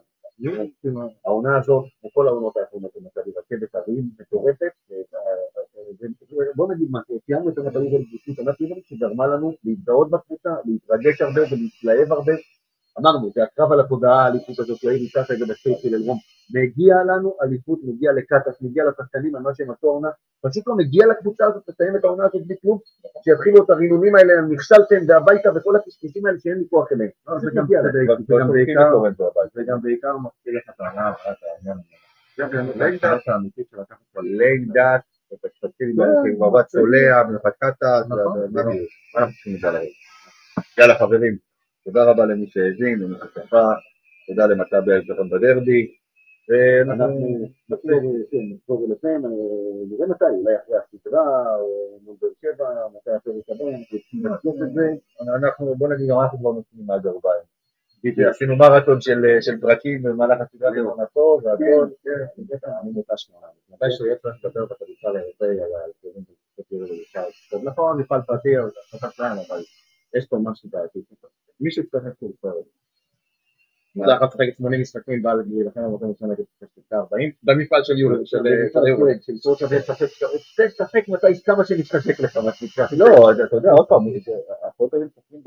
[1.25, 4.73] העונה הזאת, כמו כל העונות האחרונות של מכבי, רכבת הרים מטורפת.
[6.57, 11.41] בוא נגיד מה, סיימנו את הליגה בזכות עונת ליגה שגרמה לנו להתגאות בקבוצה, להתרגש הרבה
[11.41, 12.33] ולהתלהב הרבה.
[13.01, 16.19] אמרנו, זה הקרב על התודעה, האליפות הזאת, יאיר ניסה רגע ב space של אלרום.
[16.55, 20.09] מגיע לנו אליפות, מגיע לקטש, מגיע לשחקנים על מה שהם עשו העונה.
[20.43, 22.79] פשוט לא מגיע לקבוצה הזאת לסיים את העונה הזאת בלי כלום,
[23.25, 27.11] שיתחילו את הרינונים האלה, נכשלתם והביתה וכל הקשקשים האלה שאין לי כוח אליהם.
[27.39, 27.67] זה גם
[28.27, 31.11] כבר בעיקר, מזכיר לך את העונה
[34.23, 35.01] לידת,
[35.79, 35.97] כן,
[36.47, 37.23] מבט צולע,
[38.09, 38.41] נכון.
[38.47, 39.85] לדעת?
[40.79, 41.37] יאללה חברים,
[41.85, 43.65] תודה רבה למי שהאזין, למי שצפה,
[44.27, 45.95] תודה למכבי האזרחון בדרבי,
[46.51, 47.91] ואנחנו נחזור
[48.31, 49.31] כן, נחזור אליכם, אה,
[49.91, 53.65] נראה מתי, אולי אחרי הסדרה, או מול באר שבע, מתי הפרק הבא,
[54.31, 54.91] נחזור את זה.
[55.35, 57.43] אנחנו, בוא נגיד, אנחנו כבר נותנים מהגרביים.
[58.31, 59.01] עשינו מרתון
[59.41, 61.87] של פרקים במהלך הסדרה של עונתו והכל,
[62.83, 63.43] אני מותש מאוד.
[63.71, 66.25] מתי שיהיה צריך לדבר בכדורסל האירופאי על ההרכבים
[66.59, 67.29] בקטיר ובשאר.
[67.51, 69.61] טוב, נכון, מפעל פרטי, אבל
[70.15, 70.99] יש פה משהו בעייתי.
[71.61, 72.23] מישהו צריך את
[73.95, 74.17] זה.
[74.17, 78.27] אחת לשחק 80 משחקים בא להילחם על מקום ראשון נגד שחקה 40 במפעל של יולי
[78.27, 78.47] של
[78.89, 79.67] יולי של סורצ'ה
[81.09, 82.87] מתי כמה שנתחשק לך מה שנקרא.
[82.99, 84.03] לא, אתה יודע, עוד פעם,
[84.69, 85.41] הפועל משחקים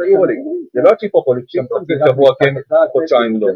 [0.00, 0.34] ביולי,
[0.74, 2.54] זה לא הצ'יפופוליק, זה שבוע כן,
[2.92, 3.48] חודשיים לא.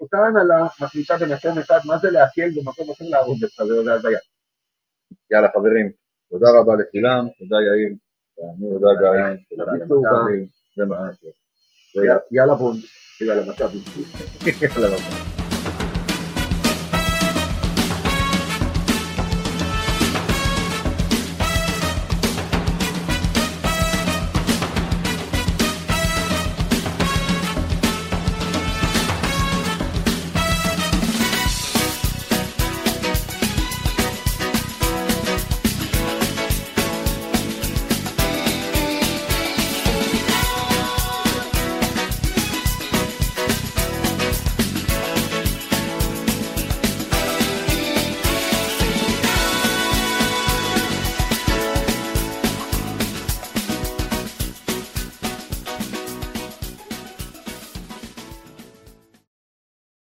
[0.00, 4.18] אותה הנהלה מחליטה במקום אחד, מה זה להקל במקום אחר להרוג אותך, זה הזיה.
[5.30, 5.90] יאללה חברים,
[6.30, 7.94] תודה רבה לכולם, תודה יאיר,
[8.70, 11.08] תודה גיא, תודה למכבי, זה מה
[12.32, 12.80] יאללה בונד,
[13.20, 13.78] יאללה מכבי.
[14.62, 15.37] יאללה מכבי.